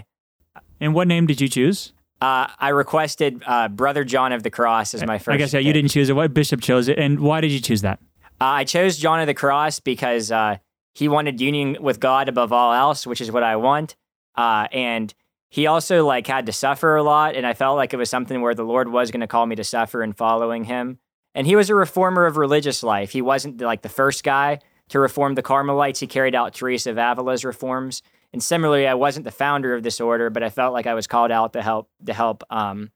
And 0.80 0.94
what 0.94 1.08
name 1.08 1.26
did 1.26 1.40
you 1.40 1.48
choose? 1.48 1.92
Uh, 2.20 2.48
I 2.58 2.70
requested 2.70 3.42
uh, 3.46 3.68
Brother 3.68 4.04
John 4.04 4.32
of 4.32 4.42
the 4.42 4.50
Cross 4.50 4.94
as 4.94 5.04
my 5.06 5.18
first. 5.18 5.34
I 5.34 5.36
guess 5.36 5.52
yeah, 5.52 5.60
you 5.60 5.72
didn't 5.72 5.90
choose 5.90 6.08
it. 6.10 6.14
What 6.14 6.34
bishop 6.34 6.60
chose 6.60 6.88
it, 6.88 6.98
and 6.98 7.20
why 7.20 7.40
did 7.40 7.52
you 7.52 7.60
choose 7.60 7.82
that? 7.82 8.00
Uh, 8.40 8.44
I 8.44 8.64
chose 8.64 8.98
John 8.98 9.20
of 9.20 9.26
the 9.26 9.34
Cross 9.34 9.80
because 9.80 10.32
uh, 10.32 10.56
he 10.94 11.08
wanted 11.08 11.40
union 11.40 11.76
with 11.80 12.00
God 12.00 12.28
above 12.28 12.52
all 12.52 12.72
else, 12.72 13.06
which 13.06 13.20
is 13.20 13.30
what 13.30 13.44
I 13.44 13.56
want. 13.56 13.94
Uh, 14.34 14.66
and 14.72 15.14
he 15.48 15.66
also 15.66 16.04
like 16.04 16.26
had 16.26 16.46
to 16.46 16.52
suffer 16.52 16.96
a 16.96 17.02
lot, 17.04 17.36
and 17.36 17.46
I 17.46 17.54
felt 17.54 17.76
like 17.76 17.94
it 17.94 17.98
was 17.98 18.10
something 18.10 18.40
where 18.40 18.54
the 18.54 18.64
Lord 18.64 18.88
was 18.88 19.12
going 19.12 19.20
to 19.20 19.28
call 19.28 19.46
me 19.46 19.54
to 19.56 19.64
suffer 19.64 20.02
in 20.02 20.12
following 20.12 20.64
Him. 20.64 20.98
And 21.34 21.46
he 21.46 21.54
was 21.54 21.70
a 21.70 21.74
reformer 21.74 22.26
of 22.26 22.36
religious 22.36 22.82
life. 22.82 23.10
He 23.10 23.22
wasn't 23.22 23.60
like 23.60 23.82
the 23.82 23.88
first 23.88 24.24
guy 24.24 24.58
to 24.88 24.98
reform 24.98 25.34
the 25.34 25.42
Carmelites. 25.42 26.00
He 26.00 26.06
carried 26.06 26.34
out 26.34 26.54
Teresa 26.54 26.90
of 26.90 26.98
Avila's 26.98 27.44
reforms. 27.44 28.02
And 28.32 28.42
similarly, 28.42 28.86
I 28.86 28.94
wasn't 28.94 29.24
the 29.24 29.30
founder 29.30 29.74
of 29.74 29.82
this 29.82 30.00
order, 30.00 30.28
but 30.30 30.42
I 30.42 30.50
felt 30.50 30.74
like 30.74 30.86
I 30.86 30.94
was 30.94 31.06
called 31.06 31.30
out 31.30 31.54
to 31.54 31.62
help 31.62 31.88
to 32.06 32.12
help 32.12 32.44
um, 32.50 32.90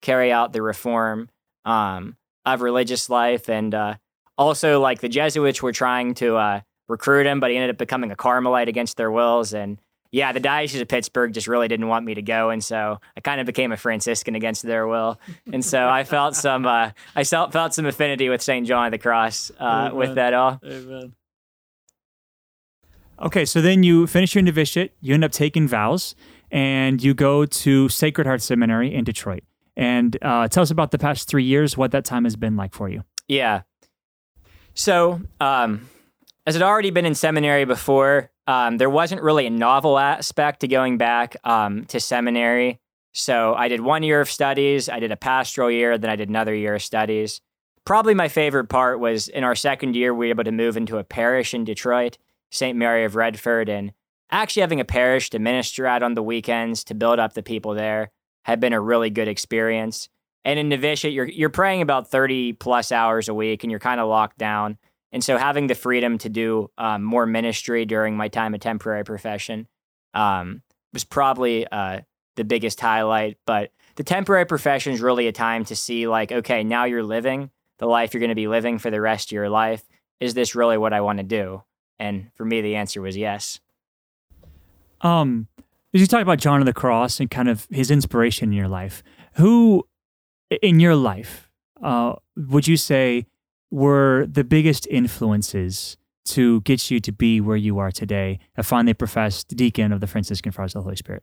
carry 0.00 0.32
out 0.32 0.52
the 0.52 0.62
reform 0.62 1.28
um, 1.64 2.16
of 2.46 2.62
religious 2.62 3.10
life. 3.10 3.50
And 3.50 3.74
uh, 3.74 3.94
also, 4.38 4.80
like 4.80 5.00
the 5.00 5.08
Jesuits 5.08 5.62
were 5.62 5.72
trying 5.72 6.14
to 6.14 6.36
uh, 6.36 6.60
recruit 6.88 7.26
him, 7.26 7.40
but 7.40 7.50
he 7.50 7.56
ended 7.56 7.70
up 7.70 7.78
becoming 7.78 8.10
a 8.10 8.16
Carmelite 8.16 8.68
against 8.68 8.96
their 8.96 9.10
wills. 9.10 9.52
And 9.52 9.78
yeah, 10.10 10.32
the 10.32 10.40
Diocese 10.40 10.80
of 10.80 10.88
Pittsburgh 10.88 11.34
just 11.34 11.46
really 11.46 11.68
didn't 11.68 11.88
want 11.88 12.06
me 12.06 12.14
to 12.14 12.22
go, 12.22 12.48
and 12.48 12.64
so 12.64 12.98
I 13.14 13.20
kind 13.20 13.40
of 13.40 13.46
became 13.46 13.72
a 13.72 13.76
Franciscan 13.76 14.34
against 14.34 14.62
their 14.62 14.86
will. 14.86 15.20
And 15.52 15.62
so 15.62 15.86
I 15.86 16.04
felt 16.04 16.34
some, 16.34 16.64
uh, 16.64 16.92
I 17.14 17.24
felt 17.24 17.52
felt 17.52 17.74
some 17.74 17.84
affinity 17.84 18.30
with 18.30 18.40
Saint 18.40 18.66
John 18.66 18.86
of 18.86 18.90
the 18.90 18.98
Cross 18.98 19.52
uh, 19.60 19.90
with 19.92 20.14
that 20.14 20.32
all. 20.32 20.60
Amen. 20.64 21.12
Okay, 23.20 23.44
so 23.44 23.60
then 23.60 23.82
you 23.82 24.06
finish 24.06 24.34
your 24.34 24.42
novitiate, 24.42 24.94
you 25.00 25.12
end 25.12 25.24
up 25.24 25.32
taking 25.32 25.66
vows, 25.66 26.14
and 26.50 27.02
you 27.02 27.14
go 27.14 27.44
to 27.44 27.88
Sacred 27.88 28.26
Heart 28.26 28.42
Seminary 28.42 28.94
in 28.94 29.04
Detroit. 29.04 29.42
And 29.76 30.16
uh, 30.22 30.48
tell 30.48 30.62
us 30.62 30.70
about 30.70 30.92
the 30.92 30.98
past 30.98 31.28
three 31.28 31.44
years, 31.44 31.76
what 31.76 31.90
that 31.92 32.04
time 32.04 32.24
has 32.24 32.36
been 32.36 32.56
like 32.56 32.74
for 32.74 32.88
you. 32.88 33.04
Yeah. 33.26 33.62
So, 34.74 35.20
um, 35.40 35.88
as 36.46 36.56
I'd 36.56 36.62
already 36.62 36.90
been 36.90 37.06
in 37.06 37.14
seminary 37.14 37.64
before, 37.64 38.30
um, 38.46 38.78
there 38.78 38.88
wasn't 38.88 39.22
really 39.22 39.46
a 39.46 39.50
novel 39.50 39.98
aspect 39.98 40.60
to 40.60 40.68
going 40.68 40.96
back 40.96 41.36
um, 41.44 41.84
to 41.86 42.00
seminary. 42.00 42.80
So 43.12 43.54
I 43.54 43.68
did 43.68 43.80
one 43.80 44.02
year 44.02 44.20
of 44.20 44.30
studies, 44.30 44.88
I 44.88 45.00
did 45.00 45.12
a 45.12 45.16
pastoral 45.16 45.70
year, 45.70 45.98
then 45.98 46.10
I 46.10 46.16
did 46.16 46.28
another 46.28 46.54
year 46.54 46.76
of 46.76 46.82
studies. 46.82 47.40
Probably 47.84 48.14
my 48.14 48.28
favorite 48.28 48.68
part 48.68 49.00
was 49.00 49.28
in 49.28 49.44
our 49.44 49.54
second 49.54 49.96
year, 49.96 50.14
we 50.14 50.26
were 50.26 50.30
able 50.30 50.44
to 50.44 50.52
move 50.52 50.76
into 50.76 50.98
a 50.98 51.04
parish 51.04 51.52
in 51.52 51.64
Detroit, 51.64 52.16
St. 52.50 52.76
Mary 52.76 53.04
of 53.04 53.16
Redford, 53.16 53.68
and 53.68 53.92
actually 54.30 54.62
having 54.62 54.80
a 54.80 54.84
parish 54.84 55.30
to 55.30 55.38
minister 55.38 55.86
at 55.86 56.02
on 56.02 56.14
the 56.14 56.22
weekends 56.22 56.84
to 56.84 56.94
build 56.94 57.18
up 57.18 57.34
the 57.34 57.42
people 57.42 57.74
there 57.74 58.10
had 58.44 58.60
been 58.60 58.72
a 58.72 58.80
really 58.80 59.10
good 59.10 59.28
experience. 59.28 60.08
And 60.44 60.58
in 60.58 60.68
novitiate, 60.68 61.12
you're 61.12 61.26
you're 61.26 61.50
praying 61.50 61.82
about 61.82 62.10
30 62.10 62.54
plus 62.54 62.92
hours 62.92 63.28
a 63.28 63.34
week 63.34 63.64
and 63.64 63.70
you're 63.70 63.80
kind 63.80 64.00
of 64.00 64.08
locked 64.08 64.38
down. 64.38 64.78
And 65.12 65.24
so 65.24 65.38
having 65.38 65.66
the 65.66 65.74
freedom 65.74 66.18
to 66.18 66.28
do 66.28 66.70
um, 66.78 67.02
more 67.02 67.26
ministry 67.26 67.84
during 67.84 68.16
my 68.16 68.28
time 68.28 68.54
at 68.54 68.60
temporary 68.60 69.04
profession 69.04 69.66
um, 70.14 70.62
was 70.92 71.04
probably 71.04 71.66
uh, 71.66 72.00
the 72.36 72.44
biggest 72.44 72.80
highlight. 72.80 73.38
But 73.46 73.72
the 73.96 74.04
temporary 74.04 74.46
profession 74.46 74.92
is 74.92 75.00
really 75.00 75.26
a 75.26 75.32
time 75.32 75.64
to 75.66 75.76
see, 75.76 76.06
like, 76.06 76.30
okay, 76.30 76.62
now 76.62 76.84
you're 76.84 77.02
living 77.02 77.50
the 77.78 77.86
life 77.86 78.12
you're 78.12 78.20
going 78.20 78.28
to 78.30 78.34
be 78.34 78.48
living 78.48 78.78
for 78.78 78.90
the 78.90 79.00
rest 79.00 79.28
of 79.28 79.32
your 79.32 79.48
life. 79.48 79.82
Is 80.20 80.34
this 80.34 80.54
really 80.54 80.78
what 80.78 80.92
I 80.92 81.00
want 81.00 81.18
to 81.18 81.24
do? 81.24 81.62
And 81.98 82.30
for 82.34 82.44
me, 82.44 82.60
the 82.60 82.76
answer 82.76 83.00
was 83.00 83.16
yes. 83.16 83.60
Um, 85.00 85.48
as 85.94 86.00
you 86.00 86.06
talk 86.06 86.22
about 86.22 86.38
John 86.38 86.60
of 86.60 86.66
the 86.66 86.72
Cross 86.72 87.20
and 87.20 87.30
kind 87.30 87.48
of 87.48 87.66
his 87.70 87.90
inspiration 87.90 88.50
in 88.50 88.52
your 88.52 88.68
life, 88.68 89.02
who 89.34 89.86
in 90.62 90.80
your 90.80 90.96
life 90.96 91.50
uh, 91.82 92.14
would 92.36 92.66
you 92.66 92.76
say 92.76 93.26
were 93.70 94.26
the 94.30 94.44
biggest 94.44 94.86
influences 94.88 95.96
to 96.24 96.60
get 96.62 96.90
you 96.90 97.00
to 97.00 97.12
be 97.12 97.40
where 97.40 97.56
you 97.56 97.78
are 97.78 97.90
today, 97.90 98.38
a 98.56 98.62
finally 98.62 98.94
professed 98.94 99.48
deacon 99.56 99.92
of 99.92 100.00
the 100.00 100.06
Franciscan 100.06 100.52
Friars 100.52 100.74
of 100.74 100.80
the 100.80 100.84
Holy 100.84 100.96
Spirit? 100.96 101.22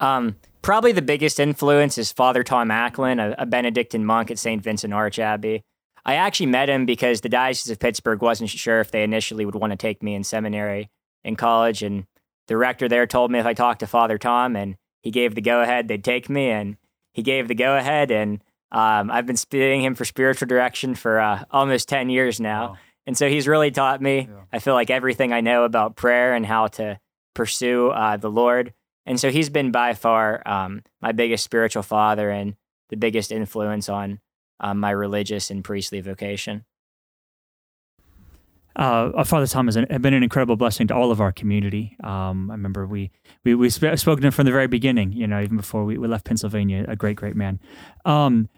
Um, 0.00 0.36
probably 0.62 0.92
the 0.92 1.02
biggest 1.02 1.38
influence 1.38 1.98
is 1.98 2.12
Father 2.12 2.42
Tom 2.42 2.68
Acklin, 2.68 3.20
a, 3.20 3.34
a 3.42 3.46
Benedictine 3.46 4.04
monk 4.04 4.30
at 4.30 4.38
St. 4.38 4.62
Vincent 4.62 4.92
Archabbey. 4.92 5.62
I 6.04 6.14
actually 6.14 6.46
met 6.46 6.68
him 6.68 6.84
because 6.84 7.20
the 7.20 7.28
Diocese 7.28 7.70
of 7.70 7.78
Pittsburgh 7.78 8.20
wasn't 8.20 8.50
sure 8.50 8.80
if 8.80 8.90
they 8.90 9.04
initially 9.04 9.44
would 9.44 9.54
want 9.54 9.72
to 9.72 9.76
take 9.76 10.02
me 10.02 10.14
in 10.14 10.24
seminary 10.24 10.90
in 11.22 11.36
college. 11.36 11.82
And 11.82 12.06
the 12.48 12.56
rector 12.56 12.88
there 12.88 13.06
told 13.06 13.30
me 13.30 13.38
if 13.38 13.46
I 13.46 13.54
talked 13.54 13.80
to 13.80 13.86
Father 13.86 14.18
Tom 14.18 14.56
and 14.56 14.76
he 15.02 15.10
gave 15.10 15.34
the 15.34 15.40
go 15.40 15.62
ahead, 15.62 15.88
they'd 15.88 16.02
take 16.02 16.28
me. 16.28 16.50
And 16.50 16.76
he 17.12 17.22
gave 17.22 17.48
the 17.48 17.54
go 17.54 17.76
ahead. 17.76 18.10
And 18.10 18.42
um, 18.72 19.10
I've 19.10 19.26
been 19.26 19.36
studying 19.36 19.82
him 19.82 19.94
for 19.94 20.04
spiritual 20.04 20.48
direction 20.48 20.94
for 20.94 21.20
uh, 21.20 21.44
almost 21.50 21.88
10 21.88 22.10
years 22.10 22.40
now. 22.40 22.68
Wow. 22.68 22.76
And 23.06 23.16
so 23.16 23.28
he's 23.28 23.48
really 23.48 23.70
taught 23.70 24.00
me, 24.00 24.28
yeah. 24.30 24.44
I 24.52 24.58
feel 24.60 24.74
like 24.74 24.90
everything 24.90 25.32
I 25.32 25.40
know 25.40 25.64
about 25.64 25.96
prayer 25.96 26.34
and 26.34 26.46
how 26.46 26.68
to 26.68 26.98
pursue 27.34 27.88
uh, 27.88 28.16
the 28.16 28.30
Lord. 28.30 28.72
And 29.06 29.18
so 29.18 29.30
he's 29.30 29.50
been 29.50 29.72
by 29.72 29.94
far 29.94 30.46
um, 30.46 30.82
my 31.00 31.12
biggest 31.12 31.42
spiritual 31.44 31.82
father 31.82 32.30
and 32.30 32.54
the 32.90 32.96
biggest 32.96 33.32
influence 33.32 33.88
on 33.88 34.20
um, 34.62 34.80
my 34.80 34.90
religious 34.90 35.50
and 35.50 35.62
priestly 35.62 36.00
vocation. 36.00 36.64
Uh, 38.74 39.22
Father 39.24 39.46
Thomas 39.46 39.74
has 39.74 39.84
been 40.00 40.14
an 40.14 40.22
incredible 40.22 40.56
blessing 40.56 40.86
to 40.86 40.94
all 40.94 41.10
of 41.10 41.20
our 41.20 41.30
community. 41.30 41.94
Um, 42.02 42.50
I 42.50 42.54
remember 42.54 42.86
we 42.86 43.10
we 43.44 43.54
we 43.54 43.68
sp- 43.68 43.96
spoke 43.96 44.20
to 44.20 44.26
him 44.26 44.32
from 44.32 44.46
the 44.46 44.52
very 44.52 44.66
beginning. 44.66 45.12
You 45.12 45.26
know, 45.26 45.42
even 45.42 45.58
before 45.58 45.84
we, 45.84 45.98
we 45.98 46.08
left 46.08 46.24
Pennsylvania, 46.24 46.86
a 46.88 46.96
great 46.96 47.16
great 47.16 47.36
man. 47.36 47.60
Um, 48.06 48.48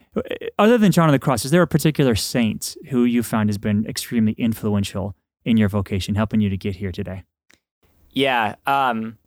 other 0.56 0.78
than 0.78 0.92
John 0.92 1.08
of 1.08 1.12
the 1.12 1.18
Cross, 1.18 1.44
is 1.44 1.50
there 1.50 1.62
a 1.62 1.66
particular 1.66 2.14
saint 2.14 2.76
who 2.90 3.04
you 3.04 3.24
found 3.24 3.48
has 3.48 3.58
been 3.58 3.84
extremely 3.86 4.32
influential 4.34 5.16
in 5.44 5.56
your 5.56 5.68
vocation, 5.68 6.14
helping 6.14 6.40
you 6.40 6.48
to 6.48 6.56
get 6.56 6.76
here 6.76 6.92
today? 6.92 7.24
Yeah, 8.10 8.54
um, 8.66 9.18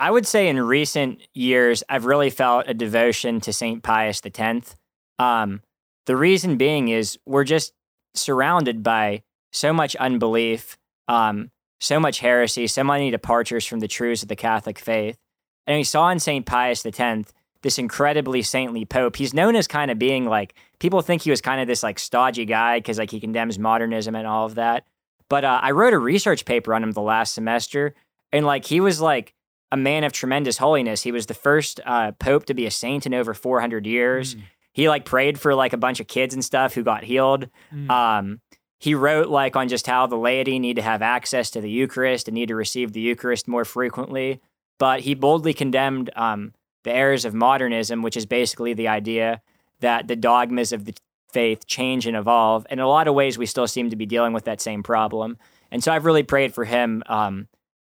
I 0.00 0.10
would 0.10 0.26
say 0.26 0.48
in 0.48 0.60
recent 0.60 1.20
years, 1.32 1.84
I've 1.88 2.06
really 2.06 2.30
felt 2.30 2.64
a 2.66 2.74
devotion 2.74 3.40
to 3.42 3.52
Saint 3.52 3.84
Pius 3.84 4.20
X. 4.24 4.74
Um, 5.20 5.60
the 6.06 6.16
reason 6.16 6.56
being 6.56 6.88
is 6.88 7.18
we're 7.26 7.44
just 7.44 7.74
surrounded 8.14 8.82
by 8.82 9.22
so 9.52 9.72
much 9.72 9.94
unbelief, 9.96 10.78
um, 11.08 11.50
so 11.78 12.00
much 12.00 12.20
heresy, 12.20 12.66
so 12.66 12.82
many 12.82 13.10
departures 13.10 13.66
from 13.66 13.80
the 13.80 13.88
truths 13.88 14.22
of 14.22 14.28
the 14.28 14.36
Catholic 14.36 14.78
faith. 14.78 15.18
And 15.66 15.76
we 15.76 15.84
saw 15.84 16.08
in 16.08 16.18
St. 16.18 16.46
Pius 16.46 16.84
X 16.84 17.32
this 17.62 17.78
incredibly 17.78 18.40
saintly 18.40 18.86
pope. 18.86 19.16
He's 19.16 19.34
known 19.34 19.54
as 19.54 19.66
kind 19.66 19.90
of 19.90 19.98
being 19.98 20.24
like, 20.24 20.54
people 20.78 21.02
think 21.02 21.22
he 21.22 21.30
was 21.30 21.42
kind 21.42 21.60
of 21.60 21.66
this 21.66 21.82
like 21.82 21.98
stodgy 21.98 22.46
guy 22.46 22.78
because 22.78 22.98
like 22.98 23.10
he 23.10 23.20
condemns 23.20 23.58
modernism 23.58 24.14
and 24.14 24.26
all 24.26 24.46
of 24.46 24.54
that. 24.54 24.86
But 25.28 25.44
uh, 25.44 25.60
I 25.62 25.72
wrote 25.72 25.92
a 25.92 25.98
research 25.98 26.46
paper 26.46 26.74
on 26.74 26.82
him 26.82 26.92
the 26.92 27.02
last 27.02 27.34
semester, 27.34 27.94
and 28.32 28.46
like 28.46 28.64
he 28.64 28.80
was 28.80 29.00
like 29.00 29.34
a 29.70 29.76
man 29.76 30.02
of 30.02 30.12
tremendous 30.12 30.58
holiness. 30.58 31.02
He 31.02 31.12
was 31.12 31.26
the 31.26 31.34
first 31.34 31.78
uh, 31.84 32.12
pope 32.12 32.46
to 32.46 32.54
be 32.54 32.66
a 32.66 32.70
saint 32.70 33.06
in 33.06 33.14
over 33.14 33.34
400 33.34 33.86
years. 33.86 34.34
Mm. 34.34 34.42
He 34.80 34.88
like 34.88 35.04
prayed 35.04 35.38
for 35.38 35.54
like 35.54 35.74
a 35.74 35.76
bunch 35.76 36.00
of 36.00 36.08
kids 36.08 36.32
and 36.32 36.42
stuff 36.42 36.72
who 36.72 36.82
got 36.82 37.04
healed. 37.04 37.50
Mm. 37.70 37.90
Um, 37.90 38.40
he 38.78 38.94
wrote 38.94 39.28
like 39.28 39.54
on 39.54 39.68
just 39.68 39.86
how 39.86 40.06
the 40.06 40.16
laity 40.16 40.58
need 40.58 40.76
to 40.76 40.82
have 40.82 41.02
access 41.02 41.50
to 41.50 41.60
the 41.60 41.68
Eucharist 41.68 42.28
and 42.28 42.34
need 42.34 42.48
to 42.48 42.54
receive 42.54 42.94
the 42.94 43.00
Eucharist 43.00 43.46
more 43.46 43.66
frequently. 43.66 44.40
But 44.78 45.00
he 45.00 45.14
boldly 45.14 45.52
condemned 45.52 46.08
um, 46.16 46.54
the 46.84 46.94
errors 46.94 47.26
of 47.26 47.34
modernism, 47.34 48.00
which 48.00 48.16
is 48.16 48.24
basically 48.24 48.72
the 48.72 48.88
idea 48.88 49.42
that 49.80 50.08
the 50.08 50.16
dogmas 50.16 50.72
of 50.72 50.86
the 50.86 50.94
faith 51.30 51.66
change 51.66 52.06
and 52.06 52.16
evolve. 52.16 52.66
In 52.70 52.80
a 52.80 52.88
lot 52.88 53.06
of 53.06 53.14
ways, 53.14 53.36
we 53.36 53.44
still 53.44 53.66
seem 53.66 53.90
to 53.90 53.96
be 53.96 54.06
dealing 54.06 54.32
with 54.32 54.46
that 54.46 54.62
same 54.62 54.82
problem. 54.82 55.36
And 55.70 55.84
so 55.84 55.92
I've 55.92 56.06
really 56.06 56.22
prayed 56.22 56.54
for 56.54 56.64
him 56.64 57.02
um, 57.04 57.48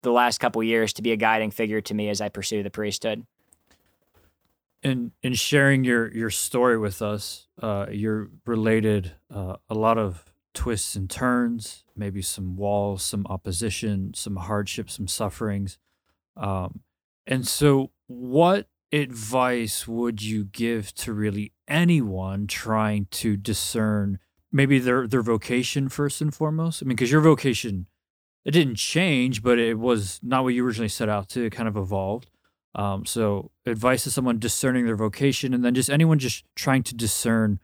the 0.04 0.12
last 0.12 0.38
couple 0.38 0.62
years 0.62 0.93
to 0.93 1.02
be 1.02 1.13
a 1.13 1.17
guiding 1.17 1.50
figure 1.50 1.82
to 1.82 1.95
me 1.95 2.10
as 2.10 2.21
I 2.21 2.30
pursue 2.30 2.62
the 2.62 2.69
priesthood. 2.69 3.26
In 4.86 5.13
in 5.24 5.34
sharing 5.34 5.84
your 5.84 6.13
your 6.13 6.30
story 6.30 6.78
with 6.78 7.02
us, 7.02 7.48
uh, 7.60 7.88
you're 7.89 8.30
related 8.45 9.13
uh, 9.34 9.56
a 9.67 9.74
lot 9.74 9.98
of 9.98 10.32
twists 10.54 10.95
and 10.95 11.10
turns, 11.10 11.84
maybe 11.95 12.21
some 12.21 12.56
walls, 12.56 13.02
some 13.02 13.26
opposition, 13.28 14.13
some 14.13 14.36
hardships, 14.36 14.93
some 14.93 15.08
sufferings. 15.08 15.80
Um, 16.38 16.82
and 17.26 17.48
so, 17.48 17.89
what 18.06 18.67
advice 18.91 19.88
would 19.88 20.21
you 20.21 20.45
give 20.45 20.93
to 20.95 21.13
really 21.13 21.52
anyone 21.67 22.45
trying 22.45 23.08
to 23.10 23.38
discern 23.38 24.19
maybe 24.52 24.78
their 24.78 25.08
their 25.08 25.24
vocation 25.24 25.89
first 25.89 26.21
and 26.21 26.32
foremost? 26.32 26.84
I 26.84 26.86
mean, 26.86 26.95
because 26.95 27.12
your 27.12 27.21
vocation 27.21 27.88
it 28.45 28.52
didn't 28.52 28.76
change, 28.76 29.41
but 29.41 29.58
it 29.58 29.80
was 29.80 30.19
not 30.21 30.43
what 30.43 30.54
you 30.54 30.63
originally 30.63 30.89
set 30.89 31.10
out 31.10 31.30
to. 31.30 31.45
It 31.45 31.52
kind 31.52 31.67
of 31.67 31.76
evolved. 31.76 32.30
Um, 32.75 33.05
so, 33.05 33.51
advice 33.65 34.03
to 34.03 34.11
someone 34.11 34.38
discerning 34.38 34.85
their 34.85 34.97
vocation, 34.97 35.53
and 35.53 35.63
then 35.63 35.73
just 35.73 35.89
anyone 35.89 36.19
just 36.19 36.43
trying 36.55 36.83
to 36.83 36.95
discern 36.95 37.59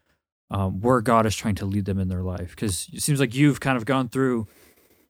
um, 0.50 0.80
where 0.80 1.02
God 1.02 1.26
is 1.26 1.36
trying 1.36 1.56
to 1.56 1.66
lead 1.66 1.86
them 1.86 2.00
in 2.00 2.08
their 2.08 2.24
life? 2.24 2.52
Because 2.52 2.88
it 2.94 3.02
seems 3.02 3.20
like 3.20 3.36
you've 3.36 3.60
kind 3.60 3.78
of 3.78 3.86
gone 3.86 4.08
through 4.08 4.48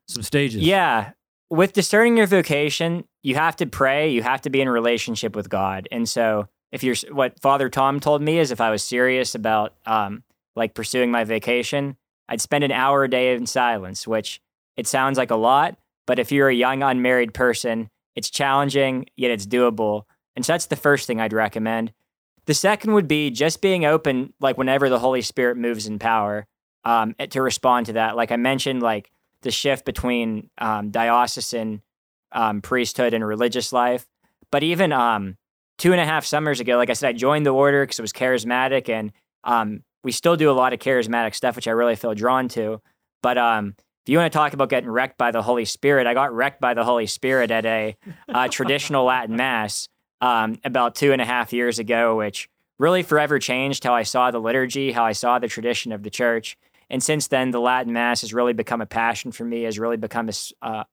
some 0.07 0.23
stages. 0.23 0.63
Yeah. 0.63 1.11
With 1.51 1.73
discerning 1.73 2.17
your 2.17 2.27
vocation, 2.27 3.03
you 3.23 3.35
have 3.35 3.55
to 3.57 3.65
pray, 3.65 4.09
you 4.09 4.23
have 4.23 4.41
to 4.41 4.49
be 4.49 4.61
in 4.61 4.69
relationship 4.69 5.35
with 5.35 5.49
God. 5.49 5.87
And 5.91 6.09
so, 6.09 6.47
if 6.71 6.83
you're 6.83 6.95
what 7.11 7.39
Father 7.39 7.69
Tom 7.69 7.99
told 7.99 8.21
me 8.21 8.39
is 8.39 8.51
if 8.51 8.61
I 8.61 8.71
was 8.71 8.83
serious 8.83 9.35
about 9.35 9.75
um, 9.85 10.23
like 10.55 10.73
pursuing 10.73 11.11
my 11.11 11.25
vacation, 11.25 11.97
I'd 12.27 12.41
spend 12.41 12.63
an 12.63 12.71
hour 12.71 13.03
a 13.03 13.09
day 13.09 13.35
in 13.35 13.45
silence, 13.45 14.07
which 14.07 14.41
it 14.77 14.87
sounds 14.87 15.17
like 15.17 15.31
a 15.31 15.35
lot, 15.35 15.77
but 16.07 16.17
if 16.17 16.31
you're 16.31 16.49
a 16.49 16.55
young 16.55 16.81
unmarried 16.81 17.33
person, 17.33 17.89
it's 18.15 18.29
challenging, 18.29 19.05
yet 19.15 19.31
it's 19.31 19.45
doable. 19.45 20.03
And 20.35 20.45
so 20.45 20.53
that's 20.53 20.67
the 20.67 20.75
first 20.75 21.07
thing 21.07 21.19
I'd 21.19 21.33
recommend. 21.33 21.93
The 22.45 22.53
second 22.53 22.93
would 22.93 23.07
be 23.07 23.29
just 23.29 23.61
being 23.61 23.85
open, 23.85 24.33
like 24.39 24.57
whenever 24.57 24.89
the 24.89 24.99
Holy 24.99 25.21
Spirit 25.21 25.57
moves 25.57 25.87
in 25.87 25.99
power, 25.99 26.47
um, 26.83 27.15
eh, 27.19 27.27
to 27.27 27.41
respond 27.41 27.85
to 27.87 27.93
that. 27.93 28.15
Like 28.15 28.31
I 28.31 28.37
mentioned, 28.37 28.81
like 28.81 29.11
the 29.41 29.51
shift 29.51 29.85
between 29.85 30.49
um, 30.57 30.91
diocesan 30.91 31.81
um, 32.31 32.61
priesthood 32.61 33.13
and 33.13 33.25
religious 33.25 33.71
life. 33.71 34.05
But 34.51 34.63
even 34.63 34.91
um, 34.91 35.37
two 35.77 35.91
and 35.91 36.01
a 36.01 36.05
half 36.05 36.25
summers 36.25 36.59
ago, 36.59 36.77
like 36.77 36.89
I 36.89 36.93
said, 36.93 37.09
I 37.09 37.13
joined 37.13 37.45
the 37.45 37.51
order 37.51 37.83
because 37.83 37.99
it 37.99 38.03
was 38.03 38.13
charismatic, 38.13 38.89
and 38.89 39.11
um, 39.43 39.83
we 40.03 40.11
still 40.11 40.35
do 40.35 40.49
a 40.49 40.53
lot 40.53 40.73
of 40.73 40.79
charismatic 40.79 41.35
stuff, 41.35 41.55
which 41.55 41.67
I 41.67 41.71
really 41.71 41.95
feel 41.95 42.13
drawn 42.13 42.47
to. 42.49 42.81
But 43.21 43.37
um, 43.37 43.75
if 44.03 44.09
you 44.09 44.17
want 44.17 44.31
to 44.31 44.37
talk 44.37 44.53
about 44.53 44.69
getting 44.69 44.89
wrecked 44.89 45.17
by 45.17 45.29
the 45.29 45.43
Holy 45.43 45.65
Spirit, 45.65 46.07
I 46.07 46.15
got 46.15 46.33
wrecked 46.33 46.59
by 46.59 46.73
the 46.73 46.83
Holy 46.83 47.05
Spirit 47.05 47.51
at 47.51 47.65
a, 47.65 47.95
a 48.27 48.49
traditional 48.49 49.05
Latin 49.05 49.35
Mass 49.35 49.87
um, 50.21 50.59
about 50.63 50.95
two 50.95 51.13
and 51.13 51.21
a 51.21 51.25
half 51.25 51.53
years 51.53 51.77
ago, 51.77 52.17
which 52.17 52.49
really 52.79 53.03
forever 53.03 53.37
changed 53.37 53.83
how 53.83 53.93
I 53.93 54.01
saw 54.01 54.31
the 54.31 54.39
liturgy, 54.39 54.91
how 54.91 55.05
I 55.05 55.11
saw 55.11 55.37
the 55.37 55.47
tradition 55.47 55.91
of 55.91 56.01
the 56.01 56.09
church. 56.09 56.57
And 56.89 57.03
since 57.03 57.27
then, 57.27 57.51
the 57.51 57.61
Latin 57.61 57.93
Mass 57.93 58.21
has 58.21 58.33
really 58.33 58.53
become 58.53 58.81
a 58.81 58.87
passion 58.87 59.31
for 59.31 59.45
me, 59.45 59.63
has 59.63 59.77
really 59.77 59.97
become 59.97 60.29
a, 60.29 60.65
uh, 60.65 60.83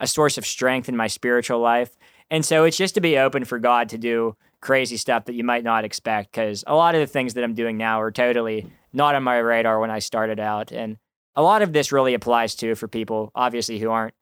a 0.00 0.06
source 0.06 0.38
of 0.38 0.46
strength 0.46 0.88
in 0.88 0.96
my 0.96 1.08
spiritual 1.08 1.60
life. 1.60 1.96
And 2.30 2.44
so 2.44 2.64
it's 2.64 2.78
just 2.78 2.94
to 2.94 3.02
be 3.02 3.18
open 3.18 3.44
for 3.44 3.58
God 3.58 3.90
to 3.90 3.98
do 3.98 4.34
crazy 4.62 4.96
stuff 4.96 5.26
that 5.26 5.34
you 5.34 5.44
might 5.44 5.62
not 5.62 5.84
expect, 5.84 6.32
because 6.32 6.64
a 6.66 6.74
lot 6.74 6.94
of 6.94 7.00
the 7.02 7.06
things 7.06 7.34
that 7.34 7.44
I'm 7.44 7.54
doing 7.54 7.76
now 7.76 8.00
are 8.00 8.10
totally 8.10 8.66
not 8.94 9.14
on 9.14 9.22
my 9.22 9.36
radar 9.36 9.78
when 9.78 9.90
I 9.90 9.98
started 9.98 10.40
out. 10.40 10.72
And 10.72 10.96
a 11.36 11.42
lot 11.42 11.62
of 11.62 11.72
this 11.72 11.92
really 11.92 12.14
applies 12.14 12.54
to 12.56 12.74
for 12.74 12.88
people, 12.88 13.30
obviously, 13.34 13.78
who 13.78 13.90
aren't 13.90 14.14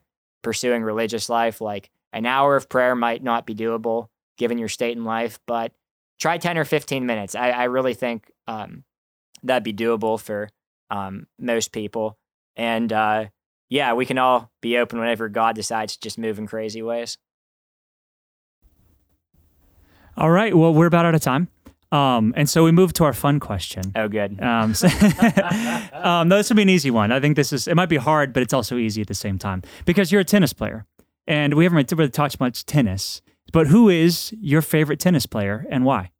pursuing 0.43 0.83
religious 0.83 1.29
life. 1.29 1.61
Like 1.61 1.91
an 2.13 2.27
hour 2.27 2.57
of 2.57 2.69
prayer 2.69 2.95
might 2.95 3.23
not 3.23 3.47
be 3.47 3.55
doable 3.55 4.09
given 4.37 4.59
your 4.59 4.69
state 4.69 4.97
in 4.97 5.05
life, 5.05 5.39
but 5.47 5.73
try 6.19 6.39
10 6.39 6.59
or 6.59 6.65
15 6.65 7.07
minutes. 7.07 7.35
I, 7.35 7.51
I 7.51 7.65
really 7.65 7.95
think 7.95 8.31
um, 8.49 8.85
that'd 9.43 9.63
be 9.63 9.73
doable 9.73 10.21
for 10.21 10.49
um, 10.91 11.27
most 11.39 11.73
people. 11.73 12.19
And 12.57 12.93
uh, 12.93 13.27
yeah, 13.69 13.95
we 13.95 14.07
can 14.07 14.19
all 14.19 14.51
be 14.61 14.77
open 14.79 14.99
whenever 14.99 15.29
God 15.29 15.55
decides 15.55 15.95
to 15.95 16.01
just 16.01 16.19
move 16.19 16.39
in 16.39 16.47
crazy 16.47 16.83
ways. 16.83 17.17
All 20.17 20.31
right. 20.31 20.57
Well, 20.57 20.73
we're 20.73 20.87
about 20.87 21.07
out 21.07 21.15
of 21.15 21.21
time. 21.21 21.49
Um, 21.95 22.35
and 22.37 22.51
so 22.51 22.65
we 22.65 22.73
move 22.73 22.93
to 22.95 23.05
our 23.05 23.13
fun 23.13 23.39
question. 23.39 23.93
Oh, 23.95 24.09
good. 24.09 24.41
Um, 24.43 24.75
so, 24.75 24.89
um, 25.93 26.29
no, 26.29 26.39
this 26.39 26.49
will 26.49 26.57
be 26.57 26.63
an 26.63 26.69
easy 26.69 26.91
one. 26.91 27.13
I 27.13 27.21
think 27.21 27.37
this 27.37 27.53
is, 27.53 27.69
it 27.69 27.77
might 27.77 27.89
be 27.89 27.99
hard, 27.99 28.33
but 28.33 28.43
it's 28.43 28.53
also 28.53 28.77
easy 28.77 29.01
at 29.01 29.07
the 29.07 29.15
same 29.15 29.39
time 29.39 29.63
because 29.85 30.11
you're 30.11 30.23
a 30.23 30.25
tennis 30.25 30.53
player 30.53 30.87
and 31.29 31.55
we 31.55 31.63
haven't 31.63 31.93
really 31.93 32.11
talked 32.11 32.41
much 32.41 32.67
tennis. 32.67 33.23
But 33.53 33.69
who 33.69 33.89
is 33.89 34.35
your 34.41 34.61
favorite 34.61 34.99
tennis 34.99 35.25
player 35.25 35.67
and 35.71 35.85
why? 35.85 36.11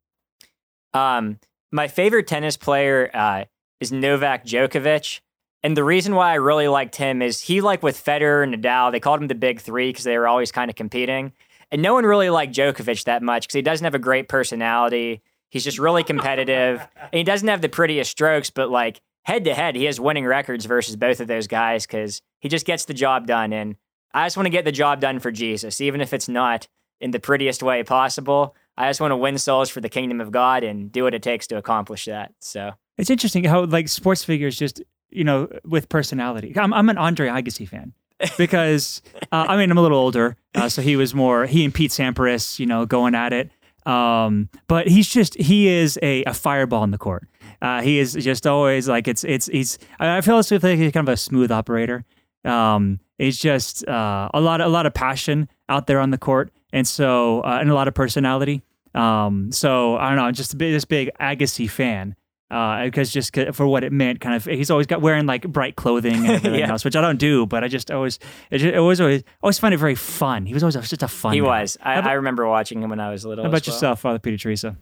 Um, 0.93 1.39
my 1.73 1.89
favorite 1.89 2.27
tennis 2.27 2.55
player 2.55 3.11
uh, 3.13 3.43
is 3.81 3.91
Novak 3.91 4.45
Djokovic. 4.45 5.19
And 5.61 5.75
the 5.75 5.83
reason 5.83 6.15
why 6.15 6.31
I 6.31 6.35
really 6.35 6.69
liked 6.69 6.95
him 6.95 7.21
is 7.21 7.41
he, 7.41 7.59
like 7.59 7.83
with 7.83 8.01
Federer 8.01 8.43
and 8.43 8.55
Nadal, 8.55 8.93
they 8.93 9.01
called 9.01 9.19
him 9.19 9.27
the 9.27 9.35
big 9.35 9.59
three 9.59 9.89
because 9.89 10.05
they 10.05 10.17
were 10.17 10.27
always 10.27 10.53
kind 10.53 10.69
of 10.69 10.75
competing. 10.75 11.33
And 11.69 11.81
no 11.81 11.93
one 11.93 12.05
really 12.05 12.29
liked 12.29 12.55
Djokovic 12.55 13.03
that 13.05 13.21
much 13.21 13.43
because 13.47 13.55
he 13.55 13.61
doesn't 13.61 13.83
have 13.83 13.95
a 13.95 13.99
great 13.99 14.29
personality. 14.29 15.21
He's 15.55 15.63
just 15.63 15.79
really 15.79 16.03
competitive. 16.03 16.85
and 16.99 17.09
he 17.13 17.23
doesn't 17.23 17.47
have 17.47 17.61
the 17.61 17.69
prettiest 17.69 18.11
strokes, 18.11 18.49
but 18.49 18.69
like 18.69 18.99
head 19.23 19.45
to 19.45 19.53
head, 19.53 19.77
he 19.77 19.85
has 19.85 20.01
winning 20.01 20.25
records 20.25 20.65
versus 20.65 20.97
both 20.97 21.21
of 21.21 21.27
those 21.29 21.47
guys 21.47 21.87
because 21.87 22.21
he 22.41 22.49
just 22.49 22.65
gets 22.65 22.83
the 22.83 22.93
job 22.93 23.25
done. 23.25 23.53
And 23.53 23.77
I 24.13 24.25
just 24.25 24.35
want 24.35 24.47
to 24.47 24.51
get 24.51 24.65
the 24.65 24.73
job 24.73 24.99
done 24.99 25.19
for 25.19 25.31
Jesus, 25.31 25.79
even 25.79 26.01
if 26.01 26.11
it's 26.11 26.27
not 26.27 26.67
in 26.99 27.11
the 27.11 27.21
prettiest 27.21 27.63
way 27.63 27.83
possible. 27.83 28.53
I 28.75 28.89
just 28.89 28.99
want 28.99 29.13
to 29.13 29.15
win 29.15 29.37
souls 29.37 29.69
for 29.69 29.79
the 29.79 29.87
kingdom 29.87 30.19
of 30.19 30.29
God 30.29 30.65
and 30.65 30.91
do 30.91 31.03
what 31.03 31.13
it 31.13 31.23
takes 31.23 31.47
to 31.47 31.55
accomplish 31.55 32.03
that. 32.03 32.33
So 32.41 32.73
it's 32.97 33.09
interesting 33.09 33.45
how 33.45 33.63
like 33.63 33.87
sports 33.87 34.25
figures 34.25 34.57
just 34.57 34.83
you 35.09 35.23
know 35.23 35.47
with 35.63 35.87
personality. 35.87 36.51
I'm 36.57 36.73
I'm 36.73 36.89
an 36.89 36.97
Andre 36.97 37.29
Agassi 37.29 37.65
fan 37.65 37.93
because 38.37 39.01
uh, 39.31 39.45
I 39.47 39.55
mean 39.55 39.71
I'm 39.71 39.77
a 39.77 39.81
little 39.81 39.99
older, 39.99 40.35
uh, 40.53 40.67
so 40.67 40.81
he 40.81 40.97
was 40.97 41.15
more 41.15 41.45
he 41.45 41.63
and 41.63 41.73
Pete 41.73 41.91
Sampras, 41.91 42.59
you 42.59 42.65
know, 42.65 42.85
going 42.85 43.15
at 43.15 43.31
it. 43.31 43.51
Um, 43.85 44.49
but 44.67 44.87
he's 44.87 45.07
just 45.09 45.35
he 45.35 45.67
is 45.67 45.99
a, 46.01 46.23
a 46.23 46.33
fireball 46.33 46.83
in 46.83 46.91
the 46.91 46.97
court. 46.97 47.27
Uh, 47.61 47.81
he 47.81 47.99
is 47.99 48.13
just 48.13 48.47
always 48.47 48.87
like 48.87 49.07
it's 49.07 49.23
it's 49.23 49.47
he's 49.47 49.77
I 49.99 50.21
feel 50.21 50.37
as 50.37 50.51
if 50.51 50.61
he's 50.63 50.91
kind 50.91 51.07
of 51.07 51.13
a 51.13 51.17
smooth 51.17 51.51
operator. 51.51 52.03
Um, 52.43 52.99
it's 53.17 53.37
just 53.37 53.87
uh, 53.87 54.29
a 54.33 54.41
lot 54.41 54.61
a 54.61 54.67
lot 54.67 54.85
of 54.85 54.93
passion 54.93 55.49
out 55.69 55.87
there 55.87 55.99
on 55.99 56.11
the 56.11 56.17
court, 56.17 56.51
and 56.73 56.87
so 56.87 57.41
uh, 57.41 57.59
and 57.61 57.69
a 57.69 57.73
lot 57.73 57.87
of 57.87 57.93
personality. 57.93 58.63
Um, 58.93 59.51
so 59.51 59.97
I 59.97 60.09
don't 60.09 60.17
know, 60.17 60.31
just 60.31 60.53
a 60.53 60.57
big, 60.57 60.71
this 60.73 60.85
big 60.85 61.11
Agassi 61.19 61.69
fan 61.69 62.15
because 62.49 63.09
uh, 63.09 63.21
just 63.21 63.35
for 63.53 63.65
what 63.65 63.83
it 63.83 63.91
meant, 63.91 64.21
kind 64.21 64.35
of, 64.35 64.45
he's 64.45 64.69
always 64.69 64.85
got 64.85 65.01
wearing 65.01 65.25
like 65.25 65.47
bright 65.47 65.75
clothing 65.75 66.15
and 66.15 66.25
everything 66.27 66.55
yeah. 66.59 66.71
else, 66.71 66.85
which 66.85 66.95
I 66.95 67.01
don't 67.01 67.17
do, 67.17 67.45
but 67.45 67.63
I 67.63 67.67
just 67.67 67.89
always, 67.89 68.19
it, 68.51 68.59
just, 68.59 68.75
it 68.75 68.79
was 68.79 69.01
always, 69.01 69.23
always 69.41 69.57
find 69.57 69.73
it 69.73 69.77
very 69.77 69.95
fun. 69.95 70.45
He 70.45 70.53
was 70.53 70.61
always 70.61 70.75
just 70.75 71.01
a 71.01 71.07
fun. 71.07 71.33
He 71.33 71.39
guy. 71.39 71.61
was. 71.61 71.77
I, 71.81 71.95
about, 71.95 72.11
I, 72.11 72.13
remember 72.13 72.47
watching 72.47 72.81
him 72.81 72.91
when 72.91 72.99
I 72.99 73.09
was 73.09 73.25
little. 73.25 73.43
How 73.43 73.49
about 73.49 73.65
well. 73.65 73.73
yourself, 73.73 74.01
Father 74.01 74.19
Peter 74.19 74.37
Teresa? 74.37 74.77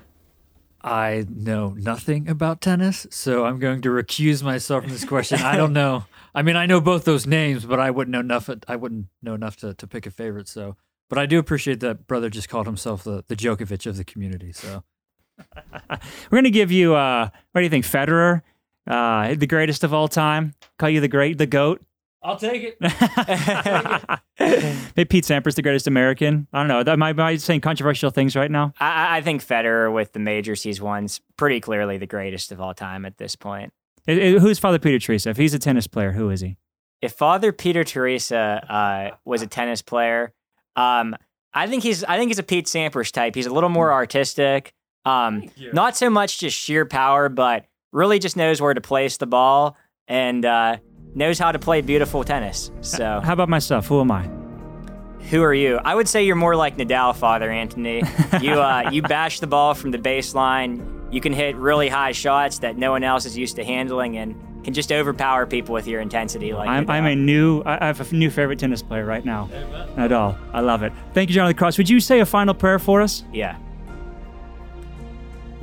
I 0.84 1.26
know 1.30 1.70
nothing 1.78 2.28
about 2.28 2.60
tennis, 2.60 3.08
so 3.10 3.46
I'm 3.46 3.58
going 3.58 3.82
to 3.84 3.90
recuse 3.90 4.44
myself 4.44 4.84
from 4.84 4.92
this 4.92 5.06
question. 5.06 5.40
I 5.40 5.56
don't 5.56 5.72
know. 5.72 6.04
I 6.36 6.42
mean, 6.42 6.58
I 6.58 6.66
know 6.66 6.82
both 6.82 7.06
those 7.06 7.26
names, 7.26 7.66
but 7.66 7.80
I 7.80 7.90
wouldn't 7.90 8.12
know 8.12 8.20
enough. 8.20 8.50
I 8.68 8.76
wouldn't 8.76 9.06
know 9.22 9.34
enough 9.34 9.56
to, 9.58 9.74
to 9.76 9.88
pick 9.88 10.06
a 10.06 10.12
favorite. 10.12 10.50
So, 10.50 10.76
but 11.08 11.18
I 11.18 11.26
do 11.26 11.40
appreciate 11.40 11.80
that 11.80 12.06
brother 12.08 12.30
just 12.30 12.50
called 12.50 12.66
himself 12.66 13.06
the 13.06 13.24
the 13.28 13.36
Djokovic 13.36 13.86
of 13.86 13.96
the 13.96 14.04
community. 14.04 14.52
So, 14.52 14.84
we're 15.90 16.38
going 16.38 16.44
to 16.44 16.52
give 16.52 16.72
you. 16.72 16.96
Uh, 16.96 17.30
what 17.52 17.62
do 17.62 17.64
you 17.64 17.70
think, 17.70 17.86
Federer, 17.86 18.42
uh, 18.88 19.36
the 19.36 19.48
greatest 19.48 19.84
of 19.84 19.94
all 19.94 20.08
time? 20.08 20.54
Call 20.78 20.90
you 20.90 21.02
the 21.02 21.08
great, 21.08 21.38
the 21.38 21.46
goat. 21.46 21.82
I'll 22.24 22.38
take 22.38 22.64
it. 22.64 22.78
Maybe 24.96 25.06
Pete 25.06 25.26
Sampras, 25.26 25.56
the 25.56 25.62
greatest 25.62 25.88
American. 25.88 26.48
I 26.54 26.60
don't 26.60 26.68
know. 26.70 26.92
Am 26.92 27.04
I, 27.04 27.10
am 27.10 27.20
I 27.20 27.36
saying 27.36 27.62
controversial 27.62 28.12
things 28.12 28.36
right 28.36 28.50
now? 28.50 28.74
I, 28.80 29.18
I 29.18 29.22
think 29.22 29.44
Federer, 29.44 29.94
with 29.94 30.14
the 30.14 30.20
majors 30.20 30.64
he's 30.64 30.82
won, 30.82 31.06
is 31.06 31.20
pretty 31.36 31.60
clearly 31.60 31.98
the 31.98 32.08
greatest 32.08 32.54
of 32.54 32.62
all 32.62 32.74
time 32.74 33.06
at 33.06 33.18
this 33.18 33.36
point. 33.36 33.74
It, 34.08 34.18
it, 34.18 34.42
who's 34.42 34.58
Father 34.58 34.80
Peter 34.80 35.00
Teresa? 35.00 35.32
If 35.32 35.38
he's 35.38 35.54
a 35.54 35.60
tennis 35.60 35.86
player, 35.86 36.14
who 36.14 36.30
is 36.30 36.40
he? 36.40 36.58
If 37.02 37.14
Father 37.14 37.52
Peter 37.52 37.84
Teresa 37.84 38.66
uh, 38.70 39.18
was 39.26 39.42
a 39.42 39.48
tennis 39.48 39.82
player, 39.82 40.34
um, 40.78 41.16
I 41.54 41.68
think 41.68 41.84
he's 41.84 42.04
I 42.06 42.18
think 42.18 42.30
he's 42.30 42.40
a 42.40 42.44
Pete 42.44 42.66
Sampras 42.66 43.12
type. 43.12 43.36
He's 43.36 43.46
a 43.46 43.54
little 43.54 43.70
more 43.70 43.92
artistic. 43.92 44.74
Um, 45.06 45.50
not 45.74 45.98
so 45.98 46.10
much 46.10 46.40
just 46.40 46.58
sheer 46.58 46.86
power, 46.86 47.30
but 47.30 47.66
really 47.92 48.20
just 48.20 48.38
knows 48.38 48.62
where 48.62 48.74
to 48.74 48.82
place 48.82 49.18
the 49.18 49.28
ball 49.28 49.78
and 50.08 50.46
uh, 50.46 50.78
knows 51.16 51.40
how 51.40 51.52
to 51.52 51.60
play 51.60 51.82
beautiful 51.82 52.24
tennis. 52.24 52.72
So, 52.82 53.22
how 53.24 53.34
about 53.34 53.50
myself? 53.50 53.88
Who 53.88 54.02
am 54.02 54.12
I? 54.12 54.30
Who 55.30 55.42
are 55.42 55.54
you? 55.54 55.78
I 55.78 55.96
would 55.96 56.08
say 56.10 56.26
you're 56.26 56.36
more 56.36 56.56
like 56.56 56.78
Nadal, 56.78 57.16
Father 57.16 57.50
Anthony. 57.50 58.04
You 58.42 58.54
uh, 58.54 58.90
you 58.92 59.02
bash 59.02 59.40
the 59.40 59.48
ball 59.48 59.74
from 59.74 59.92
the 59.92 59.98
baseline. 59.98 60.90
You 61.14 61.22
can 61.22 61.32
hit 61.34 61.56
really 61.56 61.90
high 61.90 62.12
shots 62.12 62.60
that 62.60 62.78
no 62.78 62.92
one 62.92 63.04
else 63.04 63.26
is 63.26 63.38
used 63.38 63.56
to 63.58 63.64
handling, 63.64 64.18
and 64.18 64.36
can 64.64 64.74
just 64.74 64.92
overpower 64.92 65.46
people 65.46 65.74
with 65.74 65.88
your 65.88 66.02
intensity. 66.02 66.54
Like 66.54 66.70
I'm, 66.70 66.90
I'm 66.90 67.06
a 67.06 67.16
new, 67.16 67.62
I 67.66 67.86
have 67.86 68.00
a 68.00 68.16
new 68.16 68.30
favorite 68.30 68.60
tennis 68.60 68.82
player 68.82 69.06
right 69.06 69.24
now. 69.24 69.50
Nadal. 69.96 70.38
I 70.54 70.62
love 70.62 70.84
it. 70.84 70.94
Thank 71.14 71.30
you, 71.30 71.36
John 71.36 71.54
Cross. 71.54 71.78
Would 71.78 71.90
you 71.90 72.00
say 72.00 72.22
a 72.22 72.26
final 72.26 72.54
prayer 72.54 72.80
for 72.80 73.02
us? 73.02 73.24
Yeah. 73.34 73.58